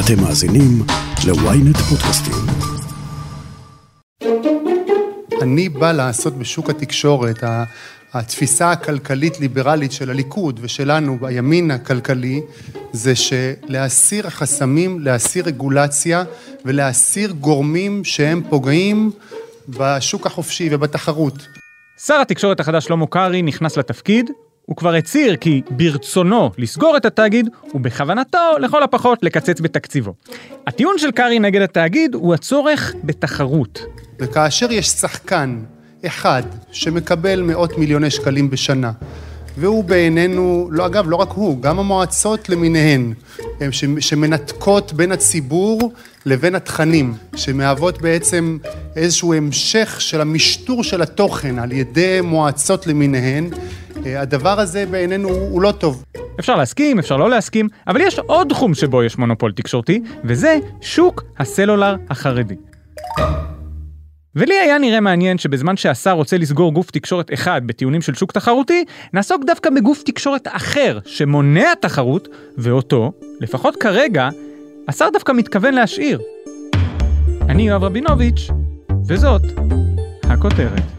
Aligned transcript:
אתם 0.00 0.22
מאזינים 0.22 0.82
ל-ynet 1.26 1.78
פודקאסטים. 1.78 2.34
אני 5.42 5.68
בא 5.68 5.92
לעשות 5.92 6.38
בשוק 6.38 6.70
התקשורת, 6.70 7.44
התפיסה 8.12 8.70
הכלכלית-ליברלית 8.70 9.92
של 9.92 10.10
הליכוד 10.10 10.60
ושלנו, 10.62 11.18
בימין 11.20 11.70
הכלכלי, 11.70 12.40
זה 12.92 13.12
שלהסיר 13.16 14.30
חסמים, 14.30 15.00
להסיר 15.00 15.44
רגולציה 15.44 16.24
ולהסיר 16.64 17.30
גורמים 17.30 18.04
שהם 18.04 18.42
פוגעים 18.48 19.10
בשוק 19.68 20.26
החופשי 20.26 20.68
ובתחרות. 20.72 21.46
שר 22.06 22.20
התקשורת 22.20 22.60
החדש 22.60 22.84
שלמה 22.84 23.06
קרעי 23.06 23.42
נכנס 23.42 23.76
לתפקיד, 23.76 24.30
הוא 24.66 24.76
כבר 24.76 24.94
הצהיר 24.94 25.36
כי 25.36 25.62
ברצונו 25.70 26.50
לסגור 26.58 26.96
את 26.96 27.04
התאגיד, 27.04 27.48
ובכוונתו 27.74 28.38
לכל 28.60 28.82
הפחות 28.82 29.18
לקצץ 29.22 29.60
בתקציבו. 29.60 30.14
הטיעון 30.66 30.98
של 30.98 31.10
קרעי 31.10 31.38
נגד 31.38 31.62
התאגיד 31.62 32.14
הוא 32.14 32.34
הצורך 32.34 32.94
בתחרות. 33.04 33.80
וכאשר 34.18 34.72
יש 34.72 34.86
שחקן 34.86 35.58
אחד 36.06 36.42
שמקבל 36.72 37.42
מאות 37.42 37.78
מיליוני 37.78 38.10
שקלים 38.10 38.50
בשנה, 38.50 38.92
והוא 39.58 39.84
בעינינו, 39.84 40.68
לא, 40.72 40.86
אגב, 40.86 41.04
לא 41.08 41.16
רק 41.16 41.30
הוא, 41.30 41.62
גם 41.62 41.78
המועצות 41.78 42.48
למיניהן, 42.48 43.12
שמנתקות 44.00 44.92
בין 44.92 45.12
הציבור 45.12 45.92
לבין 46.26 46.54
התכנים, 46.54 47.14
שמהוות 47.36 48.02
בעצם 48.02 48.58
איזשהו 48.96 49.34
המשך 49.34 49.96
של 50.00 50.20
המשטור 50.20 50.84
של 50.84 51.02
התוכן 51.02 51.58
על 51.58 51.72
ידי 51.72 52.20
מועצות 52.22 52.86
למיניהן, 52.86 53.50
הדבר 54.16 54.60
הזה 54.60 54.86
בעינינו 54.90 55.28
הוא 55.28 55.62
לא 55.62 55.72
טוב. 55.72 56.04
אפשר 56.40 56.56
להסכים, 56.56 56.98
אפשר 56.98 57.16
לא 57.16 57.30
להסכים, 57.30 57.68
אבל 57.86 58.00
יש 58.00 58.18
עוד 58.18 58.48
תחום 58.48 58.74
שבו 58.74 59.02
יש 59.02 59.18
מונופול 59.18 59.52
תקשורתי, 59.52 60.02
וזה 60.24 60.58
שוק 60.80 61.22
הסלולר 61.38 61.96
החרדי. 62.10 62.54
ולי 64.36 64.54
היה 64.54 64.78
נראה 64.78 65.00
מעניין 65.00 65.38
שבזמן 65.38 65.76
שהשר 65.76 66.12
רוצה 66.12 66.38
לסגור 66.38 66.72
גוף 66.72 66.90
תקשורת 66.90 67.32
אחד 67.34 67.60
בטיעונים 67.66 68.02
של 68.02 68.14
שוק 68.14 68.32
תחרותי, 68.32 68.84
נעסוק 69.12 69.44
דווקא 69.46 69.70
בגוף 69.70 70.02
תקשורת 70.02 70.48
אחר 70.50 70.98
שמונע 71.04 71.74
תחרות, 71.80 72.28
ואותו, 72.58 73.12
לפחות 73.40 73.76
כרגע, 73.76 74.28
השר 74.88 75.08
דווקא 75.12 75.32
מתכוון 75.32 75.74
להשאיר. 75.74 76.20
אני 77.48 77.68
יואב 77.68 77.84
רבינוביץ', 77.84 78.48
וזאת 79.06 79.42
הכותרת. 80.22 80.95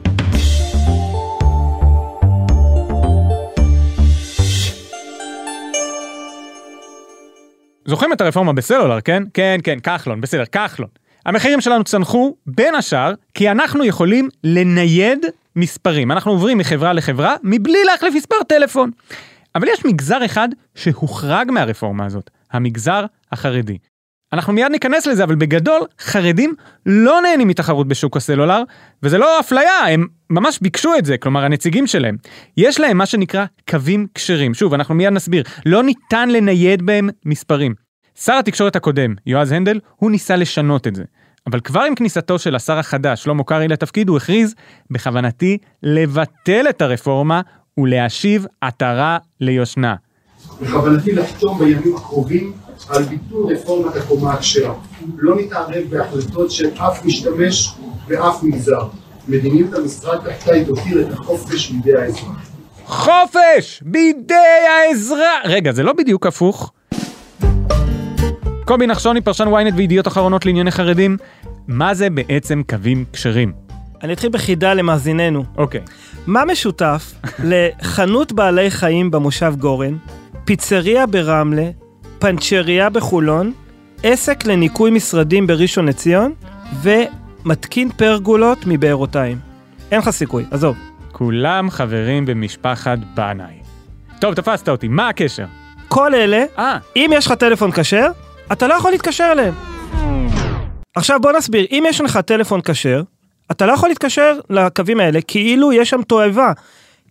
זוכרים 7.88 8.14
את 8.14 8.22
הרפורמה 8.22 8.54
בסלולר, 8.54 9.02
כן? 9.02 9.24
כן, 9.34 9.60
כן, 9.64 9.80
כחלון, 9.80 10.22
בסדר, 10.22 10.46
כחלון. 10.46 10.90
המחירים 11.26 11.62
שלנו 11.62 11.84
צנחו 11.84 12.36
בין 12.46 12.76
השאר 12.76 13.14
כי 13.34 13.52
אנחנו 13.52 13.86
יכולים 13.86 14.30
לנייד 14.44 15.26
מספרים. 15.56 16.12
אנחנו 16.12 16.32
עוברים 16.32 16.58
מחברה 16.58 16.94
לחברה 16.94 17.36
מבלי 17.44 17.84
להחליף 17.86 18.16
מספר 18.16 18.36
טלפון. 18.48 18.92
אבל 19.56 19.68
יש 19.68 19.86
מגזר 19.86 20.26
אחד 20.26 20.50
שהוחרג 20.76 21.52
מהרפורמה 21.52 22.06
הזאת, 22.06 22.30
המגזר 22.52 23.06
החרדי. 23.32 23.78
אנחנו 24.34 24.54
מיד 24.54 24.72
ניכנס 24.72 25.08
לזה, 25.08 25.24
אבל 25.24 25.36
בגדול, 25.36 25.82
חרדים 26.00 26.56
לא 26.86 27.22
נהנים 27.22 27.48
מתחרות 27.48 27.88
בשוק 27.88 28.18
הסלולר, 28.18 28.64
וזה 29.04 29.18
לא 29.18 29.40
אפליה, 29.40 29.80
הם 29.88 30.08
ממש 30.30 30.60
ביקשו 30.62 30.96
את 30.98 31.06
זה, 31.06 31.18
כלומר 31.18 31.46
הנציגים 31.46 31.88
שלהם. 31.88 32.18
יש 32.58 32.80
להם 32.80 32.98
מה 32.98 33.06
שנקרא 33.06 33.46
קווים 33.70 34.08
כשרים. 34.14 34.54
שוב, 34.54 34.74
אנחנו 34.74 34.96
מיד 34.96 35.14
נסביר, 35.14 35.44
לא 35.66 35.84
ניתן 35.84 36.30
לנייד 36.30 36.82
בהם 36.82 37.10
מספרים. 37.26 37.76
שר 38.16 38.34
התקשורת 38.34 38.76
הקודם, 38.76 39.16
יועז 39.26 39.52
הנדל, 39.52 39.80
הוא 39.96 40.12
ניסה 40.12 40.36
לשנות 40.36 40.88
את 40.88 40.96
זה. 40.96 41.04
אבל 41.48 41.60
כבר 41.60 41.82
עם 41.82 41.96
כניסתו 41.96 42.40
של 42.40 42.56
השר 42.56 42.78
החדש, 42.78 43.24
שלמה 43.24 43.44
קרעי 43.44 43.68
לתפקיד, 43.68 44.10
הוא 44.10 44.18
הכריז, 44.18 44.56
בכוונתי 44.92 45.58
לבטל 45.84 46.66
את 46.70 46.82
הרפורמה 46.82 47.42
ולהשיב 47.78 48.46
עטרה 48.62 49.18
ליושנה. 49.42 49.96
בכוונתי 50.62 51.12
לחתום 51.12 51.60
בימים 51.60 51.96
הקרובים 51.96 52.54
על 52.90 53.04
ביטול 53.04 53.54
רפורמת 53.54 53.96
הקומה 53.96 54.34
הכשרה. 54.34 54.74
לא 55.18 55.36
נתערב 55.36 55.84
בהחלטות 55.90 56.52
של 56.52 56.70
אף 56.78 57.06
משתמש 57.06 57.74
ואף 58.08 58.44
מגזר. 58.44 58.88
מדיניות 59.28 59.74
המשרד 59.74 60.20
תחתיי 60.30 60.66
תותיר 60.66 61.02
את 61.02 61.14
החופש 61.14 61.70
בידי 61.72 61.98
האזרח. 61.98 62.50
חופש! 62.86 63.84
בידי 63.86 64.34
האזרח! 64.68 65.42
רגע, 65.46 65.72
זה 65.72 65.84
לא 65.84 65.94
בדיוק 65.94 66.26
הפוך. 66.26 66.72
קובי 68.66 68.88
נחשוני, 68.88 69.22
פרשן 69.22 69.48
ynet 69.48 69.74
וידיעות 69.76 70.08
אחרונות 70.08 70.46
לענייני 70.46 70.72
חרדים, 70.72 71.18
מה 71.68 71.94
זה 71.94 72.10
בעצם 72.10 72.62
קווים 72.70 73.06
כשרים? 73.14 73.52
אני 74.04 74.14
אתחיל 74.14 74.30
בחידה 74.30 74.74
למאזיננו. 74.74 75.44
אוקיי. 75.58 75.82
מה 76.28 76.46
משותף 76.46 77.14
לחנות 77.50 78.32
בעלי 78.32 78.72
חיים 78.72 79.12
במושב 79.12 79.54
גורן, 79.60 79.98
פיצריה 80.48 81.06
ברמלה, 81.06 81.70
פנצ'ריה 82.20 82.90
בחולון, 82.90 83.54
עסק 84.04 84.46
לניקוי 84.46 84.92
משרדים 84.92 85.48
בראשון 85.48 85.86
לציון, 85.86 86.34
ומתקין 86.82 87.92
פרגולות 87.92 88.58
מבארותיים. 88.66 89.38
אין 89.92 90.00
לך 90.00 90.10
סיכוי, 90.10 90.46
עזוב. 90.52 90.76
כולם 91.12 91.70
חברים 91.70 92.26
במשפחת 92.26 92.98
בנאי. 93.16 93.54
טוב, 94.20 94.34
תפסת 94.34 94.70
אותי, 94.70 94.88
מה 94.88 95.10
הקשר? 95.10 95.46
כל 95.88 96.16
אלה, 96.16 96.46
아. 96.58 96.62
אם 96.96 97.12
יש 97.14 97.26
לך 97.26 97.34
טלפון 97.34 97.72
כשר, 97.72 98.08
אתה 98.52 98.68
לא 98.68 98.74
יכול 98.74 98.92
להתקשר 98.92 99.30
אליהם. 99.32 99.54
עכשיו 100.96 101.20
בוא 101.22 101.32
נסביר, 101.32 101.66
אם 101.72 101.84
יש 101.88 102.02
לך 102.02 102.18
טלפון 102.18 102.62
כשר, 102.62 103.02
אתה 103.52 103.66
לא 103.66 103.72
יכול 103.72 103.90
להתקשר 103.90 104.40
לקווים 104.50 105.00
האלה 105.00 105.22
כאילו 105.22 105.74
יש 105.74 105.90
שם 105.90 106.02
תועבה. 106.02 106.52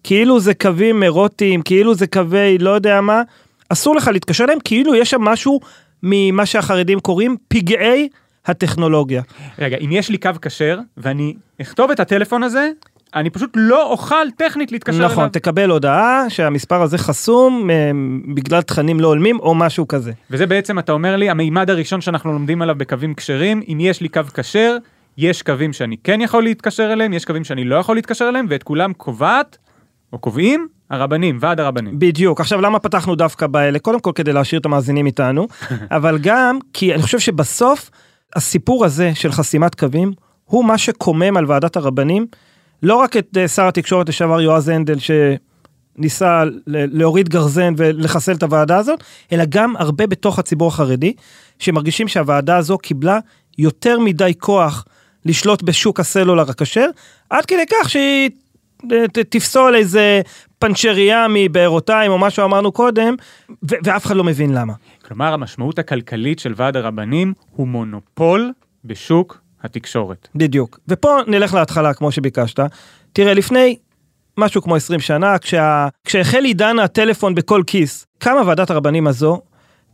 כאילו 0.06 0.40
זה 0.40 0.54
קווים 0.54 1.02
אירוטיים, 1.02 1.62
כאילו 1.62 1.94
זה 1.94 2.06
קווי 2.06 2.58
לא 2.58 2.70
יודע 2.70 3.00
מה, 3.00 3.22
אסור 3.68 3.96
לך 3.96 4.08
להתקשר 4.12 4.44
אליהם 4.44 4.58
כאילו 4.64 4.94
יש 4.94 5.10
שם 5.10 5.20
משהו 5.20 5.60
ממה 6.02 6.46
שהחרדים 6.46 7.00
קוראים 7.00 7.36
פגעי 7.48 8.08
הטכנולוגיה. 8.46 9.22
רגע, 9.58 9.76
אם 9.76 9.92
יש 9.92 10.08
לי 10.08 10.18
קו 10.18 10.30
כשר 10.42 10.78
ואני 10.96 11.34
אכתוב 11.60 11.90
את 11.90 12.00
הטלפון 12.00 12.42
הזה, 12.42 12.70
אני 13.14 13.30
פשוט 13.30 13.50
לא 13.54 13.90
אוכל 13.90 14.30
טכנית 14.36 14.72
להתקשר 14.72 14.96
נכון, 14.96 15.04
אליו. 15.04 15.16
נכון, 15.16 15.28
תקבל 15.28 15.70
הודעה 15.70 16.30
שהמספר 16.30 16.82
הזה 16.82 16.98
חסום 16.98 17.70
אה, 17.70 17.90
בגלל 18.34 18.62
תכנים 18.62 19.00
לא 19.00 19.08
הולמים 19.08 19.40
או 19.40 19.54
משהו 19.54 19.88
כזה. 19.88 20.12
וזה 20.30 20.46
בעצם, 20.46 20.78
אתה 20.78 20.92
אומר 20.92 21.16
לי, 21.16 21.30
המימד 21.30 21.70
הראשון 21.70 22.00
שאנחנו 22.00 22.32
לומדים 22.32 22.62
עליו 22.62 22.74
בקווים 22.78 23.14
כשרים, 23.14 23.62
אם 23.68 23.78
יש 23.80 24.00
לי 24.00 24.08
קו 24.08 24.20
כשר, 24.34 24.76
יש 25.18 25.42
קווים 25.42 25.72
שאני 25.72 25.96
כן 26.04 26.20
יכול 26.20 26.42
להתקשר 26.42 26.92
אליהם, 26.92 27.12
יש 27.12 27.24
קווים 27.24 27.44
שאני 27.44 27.64
לא 27.64 27.76
יכול 27.76 27.96
להתקשר 27.96 28.28
אליהם, 28.28 28.46
ואת 28.48 28.62
כולם 28.62 28.92
קובעת, 28.92 29.58
או 30.12 30.18
קובעים, 30.18 30.68
הרבנים, 30.90 31.38
ועד 31.40 31.60
הרבנים. 31.60 31.98
בדיוק. 31.98 32.40
עכשיו, 32.40 32.60
למה 32.60 32.78
פתחנו 32.78 33.14
דווקא 33.14 33.46
באלה? 33.46 33.78
קודם 33.78 34.00
כל 34.00 34.12
כדי 34.14 34.32
להשאיר 34.32 34.60
את 34.60 34.66
המאזינים 34.66 35.06
איתנו, 35.06 35.46
אבל 35.96 36.18
גם 36.18 36.58
כי 36.72 36.94
אני 36.94 37.02
חושב 37.02 37.18
שבסוף, 37.18 37.90
הסיפור 38.36 38.84
הזה 38.84 39.14
של 39.14 39.32
חסימת 39.32 39.74
קווים, 39.74 40.12
הוא 40.44 40.64
מה 40.64 40.78
שקומם 40.78 41.36
על 41.36 41.44
ועדת 41.48 41.76
הרבנים, 41.76 42.26
לא 42.82 42.94
רק 42.94 43.16
את 43.16 43.36
uh, 43.36 43.48
שר 43.48 43.68
התקשורת 43.68 44.08
לשעבר 44.08 44.40
יועז 44.40 44.68
הנדל, 44.68 44.96
שניסה 44.98 46.42
להוריד 46.66 47.28
גרזן 47.28 47.74
ולחסל 47.76 48.32
את 48.32 48.42
הוועדה 48.42 48.76
הזאת, 48.76 49.04
אלא 49.32 49.44
גם 49.48 49.76
הרבה 49.76 50.06
בתוך 50.06 50.38
הציבור 50.38 50.68
החרדי, 50.68 51.12
שמרגישים 51.58 52.08
שהוועדה 52.08 52.56
הזו 52.56 52.78
קיבלה 52.78 53.18
יותר 53.58 53.98
מדי 53.98 54.32
כוח 54.38 54.84
לשלוט 55.24 55.62
בשוק 55.62 56.00
הסלולר 56.00 56.50
הכשר, 56.50 56.86
עד 57.30 57.46
כדי 57.46 57.64
כך 57.70 57.90
שהיא 57.90 58.30
תפסול 59.30 59.76
איזה 59.76 60.20
פנצ'ריה 60.58 61.26
מבארותיים 61.30 62.12
או 62.12 62.18
מה 62.18 62.30
שאמרנו 62.30 62.72
קודם, 62.72 63.14
ואף 63.62 64.06
אחד 64.06 64.16
לא 64.16 64.24
מבין 64.24 64.54
למה. 64.54 64.72
כלומר, 65.04 65.32
המשמעות 65.32 65.78
הכלכלית 65.78 66.38
של 66.38 66.52
ועד 66.56 66.76
הרבנים 66.76 67.32
הוא 67.50 67.68
מונופול 67.68 68.52
בשוק 68.84 69.40
התקשורת. 69.62 70.28
בדיוק. 70.34 70.80
ופה 70.88 71.16
נלך 71.26 71.54
להתחלה 71.54 71.94
כמו 71.94 72.12
שביקשת. 72.12 72.60
תראה, 73.12 73.34
לפני 73.34 73.76
משהו 74.38 74.62
כמו 74.62 74.76
20 74.76 75.00
שנה, 75.00 75.38
כשה... 75.38 75.88
כשהחל 76.04 76.44
עידן 76.44 76.78
הטלפון 76.78 77.34
בכל 77.34 77.62
כיס, 77.66 78.06
קמה 78.18 78.42
ועדת 78.46 78.70
הרבנים 78.70 79.06
הזו 79.06 79.40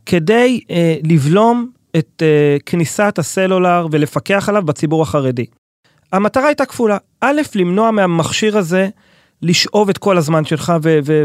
כדי 0.05 0.59
אה, 0.69 0.95
לבלום 1.03 1.69
את 1.97 2.23
אה, 2.25 2.57
כניסת 2.65 3.19
הסלולר 3.19 3.87
ולפקח 3.91 4.49
עליו 4.49 4.63
בציבור 4.63 5.01
החרדי. 5.01 5.45
המטרה 6.13 6.47
הייתה 6.47 6.65
כפולה, 6.65 6.97
א', 7.21 7.41
למנוע 7.55 7.91
מהמכשיר 7.91 8.57
הזה 8.57 8.89
לשאוב 9.41 9.89
את 9.89 9.97
כל 9.97 10.17
הזמן 10.17 10.45
שלך 10.45 10.73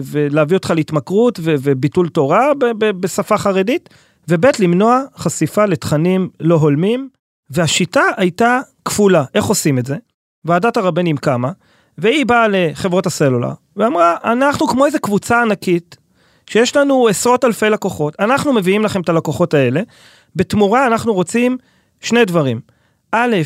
ולהביא 0.05 0.56
אותך 0.56 0.73
להתמכרות 0.76 1.40
וביטול 1.43 2.08
תורה 2.08 2.52
בשפה 2.79 3.38
חרדית, 3.38 3.88
וב', 4.29 4.46
למנוע 4.58 5.02
חשיפה 5.17 5.64
לתכנים 5.64 6.29
לא 6.40 6.55
הולמים, 6.55 7.08
והשיטה 7.50 8.02
הייתה 8.17 8.61
כפולה. 8.85 9.25
איך 9.35 9.44
עושים 9.44 9.79
את 9.79 9.87
זה? 9.87 9.96
ועדת 10.44 10.76
הרבנים 10.76 11.17
קמה, 11.17 11.52
והיא 11.99 12.26
באה 12.26 12.46
לחברות 12.50 13.06
הסלולר, 13.06 13.52
ואמרה, 13.76 14.17
אנחנו 14.25 14.69
כמו 14.69 14.87
איזה 14.87 14.99
קבוצה 14.99 15.43
ענקית, 15.43 15.96
שיש 16.50 16.76
לנו 16.76 17.08
עשרות 17.08 17.44
אלפי 17.44 17.70
לקוחות, 17.70 18.14
אנחנו 18.20 18.52
מביאים 18.52 18.84
לכם 18.84 19.00
את 19.00 19.08
הלקוחות 19.08 19.55
האלה, 19.55 19.81
בתמורה 20.37 20.87
אנחנו 20.87 21.14
רוצים 21.14 21.58
שני 22.00 22.25
דברים. 22.25 22.61
א', 23.12 23.37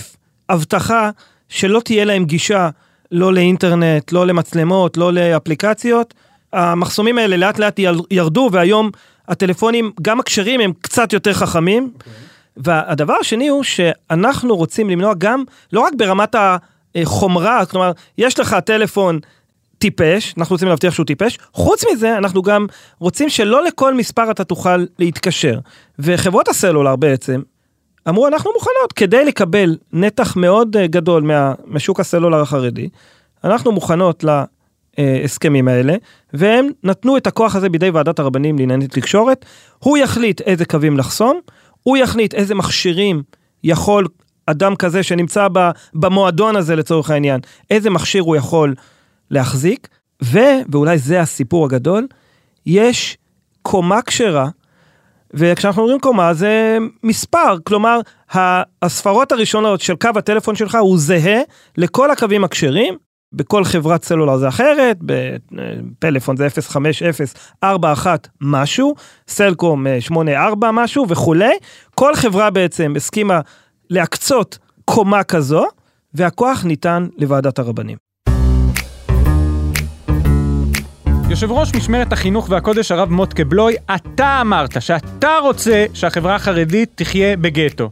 הבטחה 0.48 1.10
שלא 1.52 1.81
תהיה 1.84 2.04
להם 2.04 2.25
גישה 2.25 2.69
לא 3.12 3.34
לאינטרנט, 3.34 4.12
לא 4.12 4.26
למצלמות, 4.26 4.96
לא 4.96 5.12
לאפליקציות. 5.12 6.14
המחסומים 6.52 7.19
האלה 7.19 7.37
לאט 7.37 7.58
לאט 7.58 7.81
ירדו 8.10 8.49
והיום 8.52 8.90
הטלפונים, 9.28 9.93
גם 10.02 10.20
הכשרים 10.20 10.60
הם 10.60 10.72
קצת 10.81 11.12
יותר 11.12 11.32
חכמים. 11.32 11.90
Okay. 11.99 12.10
והדבר 12.56 13.14
השני 13.20 13.49
הוא 13.49 13.62
שאנחנו 13.62 14.56
רוצים 14.56 14.90
למנוע 14.90 15.14
גם, 15.19 15.44
לא 15.72 15.81
רק 15.81 15.93
ברמת 15.96 16.34
החומרה, 16.94 17.66
כלומר, 17.66 17.93
יש 18.19 18.40
לך 18.40 18.56
טלפון 18.64 19.19
טיפש, 19.78 20.34
אנחנו 20.38 20.55
רוצים 20.55 20.69
להבטיח 20.69 20.94
שהוא 20.94 21.06
טיפש, 21.06 21.38
חוץ 21.52 21.84
מזה 21.93 22.16
אנחנו 22.16 22.43
גם 22.43 22.66
רוצים 22.98 23.28
שלא 23.28 23.64
לכל 23.64 23.94
מספר 23.94 24.31
אתה 24.31 24.44
תוכל 24.44 24.84
להתקשר. 24.98 25.58
וחברות 25.98 26.48
הסלולר 26.48 26.96
בעצם 26.96 27.40
אמרו 28.08 28.28
אנחנו 28.28 28.50
מוכנות. 28.54 28.93
כדי 28.96 29.25
לקבל 29.25 29.76
נתח 29.93 30.37
מאוד 30.37 30.76
אה, 30.76 30.87
גדול 30.87 31.22
מה, 31.22 31.54
משוק 31.66 32.00
הסלולר 32.00 32.40
החרדי, 32.40 32.88
אנחנו 33.44 33.72
מוכנות 33.72 34.25
להסכמים 34.99 35.69
האלה, 35.69 35.96
והם 36.32 36.69
נתנו 36.82 37.16
את 37.16 37.26
הכוח 37.26 37.56
הזה 37.56 37.69
בידי 37.69 37.90
ועדת 37.90 38.19
הרבנים 38.19 38.58
לענייני 38.58 38.88
תקשורת, 38.88 39.44
הוא 39.78 39.99
יחליט 39.99 40.40
איזה 40.40 40.64
קווים 40.64 40.99
לחסום, 40.99 41.40
הוא 41.82 41.96
יחליט 41.96 42.34
איזה 42.34 42.54
מכשירים 42.54 43.22
יכול 43.64 44.06
אדם 44.46 44.76
כזה 44.76 45.02
שנמצא 45.02 45.48
במועדון 45.94 46.56
הזה 46.56 46.76
לצורך 46.76 47.10
העניין, 47.10 47.40
איזה 47.70 47.90
מכשיר 47.90 48.22
הוא 48.22 48.37
יכול 48.37 48.75
להחזיק, 49.31 49.88
ו, 50.25 50.38
ואולי 50.69 50.98
זה 50.98 51.20
הסיפור 51.20 51.64
הגדול, 51.64 52.06
יש 52.66 53.19
קומה 53.62 54.02
כשרה, 54.02 54.48
וכשאנחנו 55.34 55.82
אומרים 55.82 56.00
קומה 56.00 56.34
זה 56.34 56.79
מספר, 57.02 57.56
כלומר 57.64 58.00
הספרות 58.82 59.32
הראשונות 59.32 59.81
של 59.81 59.94
קו 59.96 60.08
הטלפון 60.17 60.55
שלך 60.55 60.79
הוא 60.81 60.99
זהה 60.99 61.40
לכל 61.76 62.11
הקווים 62.11 62.44
הכשרים, 62.44 62.96
בכל 63.32 63.64
חברת 63.64 64.05
סלולר 64.05 64.37
זה 64.37 64.49
אחרת, 64.49 64.99
בפלאפון 65.00 66.37
זה 66.37 66.49
05041 66.61 68.29
משהו, 68.40 68.94
סלקום 69.29 69.87
84 70.00 70.70
משהו 70.70 71.08
וכולי, 71.08 71.55
כל 71.94 72.14
חברה 72.14 72.50
בעצם 72.50 72.93
הסכימה 72.96 73.40
להקצות 73.90 74.58
קומה 74.84 75.25
כזו, 75.25 75.64
והכוח 76.14 76.64
ניתן 76.64 77.06
לוועדת 77.19 77.58
הרבנים. 77.58 78.11
יושב 81.32 81.52
ראש 81.52 81.75
משמרת 81.75 82.12
החינוך 82.12 82.46
והקודש 82.50 82.93
הרב 82.93 83.11
מוטקה 83.11 83.44
בלוי, 83.44 83.75
אתה 83.94 84.40
אמרת 84.40 84.82
שאתה 84.82 85.38
רוצה 85.43 85.84
שהחברה 85.94 86.34
החרדית 86.34 86.90
תחיה 86.94 87.37
בגטו. 87.37 87.90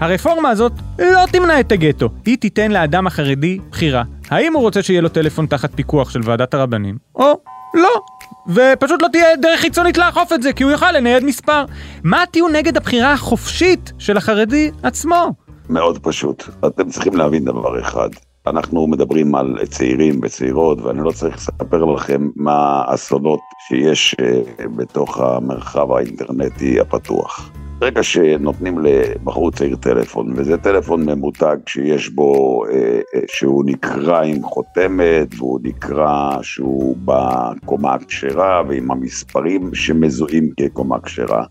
הרפורמה 0.00 0.48
הזאת 0.48 0.72
לא 0.98 1.26
תמנע 1.32 1.60
את 1.60 1.72
הגטו, 1.72 2.08
היא 2.24 2.38
תיתן 2.38 2.72
לאדם 2.72 3.06
החרדי 3.06 3.58
בחירה. 3.70 4.02
האם 4.30 4.54
הוא 4.54 4.62
רוצה 4.62 4.82
שיהיה 4.82 5.00
לו 5.00 5.08
טלפון 5.08 5.46
תחת 5.46 5.74
פיקוח 5.74 6.10
של 6.10 6.20
ועדת 6.24 6.54
הרבנים, 6.54 6.98
או 7.14 7.40
לא. 7.74 8.00
ופשוט 8.48 9.02
לא 9.02 9.08
תהיה 9.12 9.36
דרך 9.36 9.60
חיצונית 9.60 9.98
לאכוף 9.98 10.32
את 10.32 10.42
זה, 10.42 10.52
כי 10.52 10.64
הוא 10.64 10.72
יוכל 10.72 10.92
לנייד 10.92 11.24
מספר. 11.24 11.64
מה 12.04 12.22
הטיעון 12.22 12.52
נגד 12.56 12.76
הבחירה 12.76 13.12
החופשית 13.12 13.92
של 13.98 14.16
החרדי 14.16 14.70
עצמו? 14.82 15.32
מאוד 15.68 15.98
פשוט. 15.98 16.44
אתם 16.66 16.88
צריכים 16.90 17.16
להבין 17.16 17.44
דבר 17.44 17.80
אחד. 17.80 18.08
אנחנו 18.46 18.86
מדברים 18.86 19.34
על 19.34 19.58
צעירים 19.70 20.20
וצעירות, 20.22 20.80
ואני 20.80 21.00
לא 21.04 21.10
צריך 21.10 21.36
לספר 21.36 21.84
לכם 21.84 22.28
מה 22.36 22.82
האסונות 22.86 23.40
שיש 23.68 24.16
אה, 24.20 24.68
בתוך 24.76 25.20
המרחב 25.20 25.92
האינטרנטי 25.92 26.80
הפתוח. 26.80 27.50
ברגע 27.78 28.02
שנותנים 28.02 28.78
לבחור 28.78 29.50
צעיר 29.50 29.76
טלפון, 29.76 30.32
וזה 30.36 30.56
טלפון 30.56 31.04
ממותג 31.04 31.56
שיש 31.66 32.08
בו, 32.08 32.64
אה, 32.66 33.00
אה, 33.14 33.20
שהוא 33.28 33.64
נקרא 33.66 34.22
עם 34.22 34.42
חותמת, 34.42 35.34
והוא 35.38 35.60
נקרא 35.62 36.42
שהוא 36.42 36.96
בקומה 37.04 37.94
הכשרה, 37.94 38.62
ועם 38.68 38.90
המספרים 38.90 39.74
שמזוהים 39.74 40.50
כקומה 40.56 41.00
כשרה, 41.00 41.44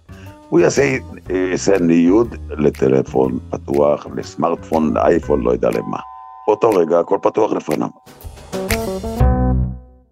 הוא 0.50 0.60
יעשה, 0.60 0.98
יעשה 1.52 1.80
ניוד 1.80 2.36
לטלפון 2.50 3.40
פתוח, 3.50 4.08
לסמארטפון, 4.16 4.94
לאייפון, 4.94 5.42
לא 5.42 5.52
יודע 5.52 5.70
למה. 5.70 6.11
באותו 6.52 6.70
רגע 6.70 7.00
הכל 7.00 7.18
פתוח 7.22 7.54
לפניו. 7.54 7.88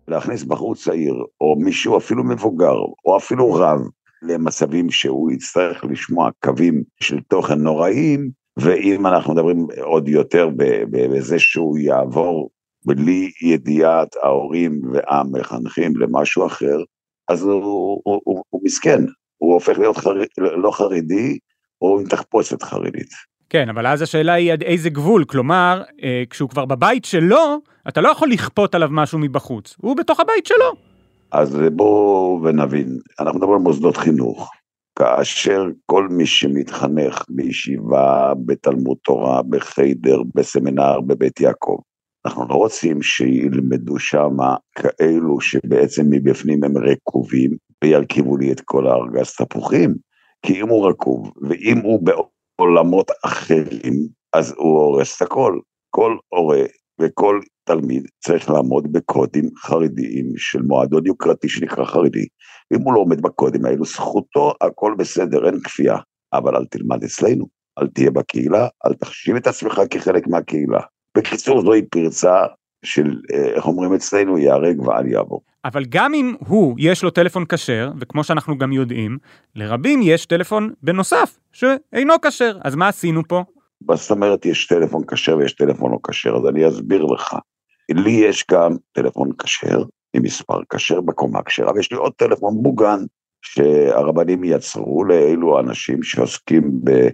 להכניס 0.07 0.43
בחור 0.43 0.75
צעיר, 0.75 1.13
או 1.41 1.55
מישהו 1.59 1.97
אפילו 1.97 2.23
מבוגר, 2.23 2.75
או 3.05 3.17
אפילו 3.17 3.53
רב, 3.53 3.79
למצבים 4.21 4.89
שהוא 4.89 5.31
יצטרך 5.31 5.83
לשמוע 5.89 6.29
קווים 6.43 6.83
של 6.99 7.19
תוכן 7.19 7.59
נוראיים, 7.59 8.29
ואם 8.57 9.07
אנחנו 9.07 9.33
מדברים 9.33 9.67
עוד 9.81 10.07
יותר 10.07 10.49
בזה 10.91 11.39
שהוא 11.39 11.77
יעבור 11.77 12.49
בלי 12.85 13.31
ידיעת 13.41 14.15
ההורים 14.23 14.81
והמחנכים 14.93 15.95
למשהו 15.95 16.45
אחר, 16.45 16.77
אז 17.29 17.43
הוא, 17.43 18.01
הוא, 18.03 18.21
הוא, 18.23 18.43
הוא 18.49 18.61
מסכן, 18.63 19.01
הוא 19.37 19.53
הופך 19.53 19.79
להיות 19.79 19.97
חר... 19.97 20.13
לא 20.37 20.71
חרדי, 20.71 21.37
או 21.81 21.99
עם 21.99 22.05
תחפושת 22.05 22.63
חרדית. 22.63 23.09
כן, 23.49 23.69
אבל 23.69 23.87
אז 23.87 24.01
השאלה 24.01 24.33
היא 24.33 24.53
עד 24.53 24.63
איזה 24.63 24.89
גבול, 24.89 25.25
כלומר, 25.25 25.83
אה, 26.03 26.23
כשהוא 26.29 26.49
כבר 26.49 26.65
בבית 26.65 27.05
שלו, 27.05 27.57
אתה 27.87 28.01
לא 28.01 28.09
יכול 28.09 28.29
לכפות 28.31 28.75
עליו 28.75 28.89
משהו 28.91 29.19
מבחוץ, 29.19 29.75
הוא 29.81 29.95
בתוך 29.95 30.19
הבית 30.19 30.45
שלו. 30.45 30.73
אז 31.31 31.59
בואו 31.71 32.41
ונבין, 32.43 32.99
אנחנו 33.19 33.39
מדברים 33.39 33.55
על 33.55 33.61
מוסדות 33.61 33.97
חינוך, 33.97 34.51
כאשר 34.95 35.63
כל 35.85 36.07
מי 36.07 36.25
שמתחנך 36.25 37.23
בישיבה, 37.29 38.33
בתלמוד 38.45 38.97
תורה, 39.03 39.41
בחיידר, 39.49 40.21
בסמינר, 40.35 41.01
בבית 41.01 41.39
יעקב, 41.39 41.77
אנחנו 42.25 42.45
לא 42.49 42.55
רוצים 42.55 43.01
שילמדו 43.01 43.99
שם 43.99 44.37
כאלו 44.75 45.41
שבעצם 45.41 46.03
מבפנים 46.09 46.63
הם 46.63 46.77
רקובים 46.77 47.51
וירכיבו 47.83 48.37
לי 48.37 48.51
את 48.51 48.61
כל 48.61 48.87
הארגז 48.87 49.35
תפוחים. 49.35 49.95
כי 50.45 50.61
אם 50.61 50.69
הוא 50.69 50.89
רקוב, 50.89 51.31
ואם 51.49 51.77
הוא 51.77 52.03
בעולמות 52.59 53.11
אחרים, 53.25 54.07
אז 54.33 54.53
הוא 54.57 54.79
הורס 54.79 55.17
את 55.17 55.21
הכל. 55.21 55.59
כל 55.89 56.17
הורה 56.27 56.63
וכל 57.01 57.39
תלמיד 57.63 58.07
צריך 58.19 58.49
לעמוד 58.49 58.93
בקודים 58.93 59.49
חרדיים 59.57 60.33
של 60.37 60.61
מועדון 60.61 61.05
יוקרתי 61.05 61.49
שנקרא 61.49 61.85
חרדי. 61.85 62.25
אם 62.73 62.81
הוא 62.81 62.93
לא 62.93 62.99
עומד 62.99 63.21
בקודים 63.21 63.65
האלו, 63.65 63.85
זכותו, 63.85 64.53
הכל 64.61 64.95
בסדר, 64.97 65.45
אין 65.45 65.59
כפייה. 65.59 65.97
אבל 66.33 66.55
אל 66.55 66.65
תלמד 66.65 67.03
אצלנו, 67.03 67.47
אל 67.79 67.87
תהיה 67.87 68.11
בקהילה, 68.11 68.67
אל 68.85 68.93
תחשיב 68.93 69.35
את 69.35 69.47
עצמך 69.47 69.81
כחלק 69.89 70.27
מהקהילה. 70.27 70.79
בקיצור, 71.17 71.61
זוהי 71.61 71.81
פרצה 71.81 72.45
של, 72.85 73.15
אה, 73.33 73.45
איך 73.45 73.65
אומרים 73.65 73.93
אצלנו, 73.93 74.37
ייהרג 74.37 74.79
ואל 74.87 75.07
יעבור. 75.07 75.41
אבל 75.65 75.85
גם 75.89 76.13
אם 76.13 76.35
הוא, 76.47 76.75
יש 76.79 77.03
לו 77.03 77.09
טלפון 77.09 77.45
כשר, 77.45 77.91
וכמו 77.99 78.23
שאנחנו 78.23 78.57
גם 78.57 78.71
יודעים, 78.71 79.17
לרבים 79.55 79.99
יש 80.03 80.25
טלפון 80.25 80.73
בנוסף, 80.83 81.39
שאינו 81.51 82.13
כשר. 82.21 82.57
אז 82.63 82.75
מה 82.75 82.87
עשינו 82.87 83.27
פה? 83.27 83.43
מה 83.87 83.95
זאת 83.95 84.11
אומרת 84.11 84.45
יש 84.45 84.67
טלפון 84.67 85.03
כשר 85.05 85.37
ויש 85.37 85.53
טלפון 85.53 85.91
לא 85.91 85.97
כשר? 86.07 86.35
אז 86.35 86.47
אני 86.47 86.67
אסביר 86.67 87.03
לך. 87.03 87.35
לי 87.91 88.11
יש 88.11 88.45
גם 88.51 88.75
טלפון 88.91 89.29
כשר, 89.37 89.83
עם 90.13 90.23
מספר 90.23 90.59
כשר 90.69 91.01
בקומה 91.01 91.43
כשרה, 91.43 91.71
ויש 91.75 91.91
לי 91.91 91.97
עוד 91.97 92.13
טלפון 92.13 92.53
מוגן, 92.53 92.99
שהרבנים 93.41 94.43
יצרו 94.43 95.03
לאלו 95.03 95.59
אנשים 95.59 96.03
שעוסקים 96.03 96.71
ב, 96.83 97.07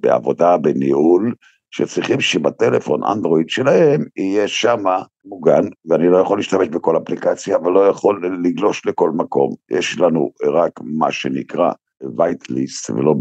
בעבודה, 0.00 0.56
בניהול, 0.56 1.34
שצריכים 1.76 2.20
שבטלפון 2.20 3.04
אנדרואיד 3.04 3.48
שלהם 3.48 4.04
יהיה 4.16 4.48
שמה 4.48 5.02
מוגן, 5.24 5.64
ואני 5.88 6.08
לא 6.08 6.18
יכול 6.18 6.38
להשתמש 6.38 6.68
בכל 6.68 6.98
אפליקציה, 6.98 7.58
ולא 7.58 7.88
יכול 7.88 8.22
לגלוש 8.44 8.86
לכל 8.86 9.10
מקום. 9.10 9.54
יש 9.70 9.98
לנו 9.98 10.32
רק 10.44 10.70
מה 10.82 11.12
שנקרא 11.12 11.72
white 12.02 12.50
list 12.50 12.94
ולא 12.94 13.14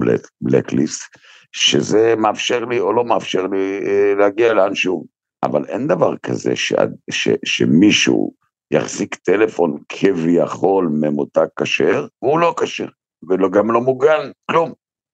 black 0.45 0.72
list, 0.72 1.19
שזה 1.51 2.15
מאפשר 2.17 2.65
לי 2.65 2.79
או 2.79 2.93
לא 2.93 3.05
מאפשר 3.05 3.48
לי 3.48 3.79
אה, 3.86 4.13
להגיע 4.17 4.53
לאנשהו. 4.53 5.05
אבל 5.43 5.65
אין 5.65 5.88
דבר 5.88 6.17
כזה 6.17 6.55
ש, 6.55 6.74
ש, 7.12 7.29
שמישהו 7.45 8.33
יחזיק 8.72 9.15
טלפון 9.15 9.77
כביכול 9.89 10.89
ממותג 11.01 11.48
כשר, 11.60 12.07
והוא 12.22 12.39
לא 12.39 12.55
כשר, 12.60 12.88
וגם 13.29 13.72
לא 13.72 13.81
מוגן, 13.81 14.31
כלום. 14.51 14.74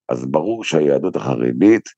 אז 0.10 0.26
ברור 0.26 0.64
שהיהדות 0.64 1.16
החרדית 1.16 1.90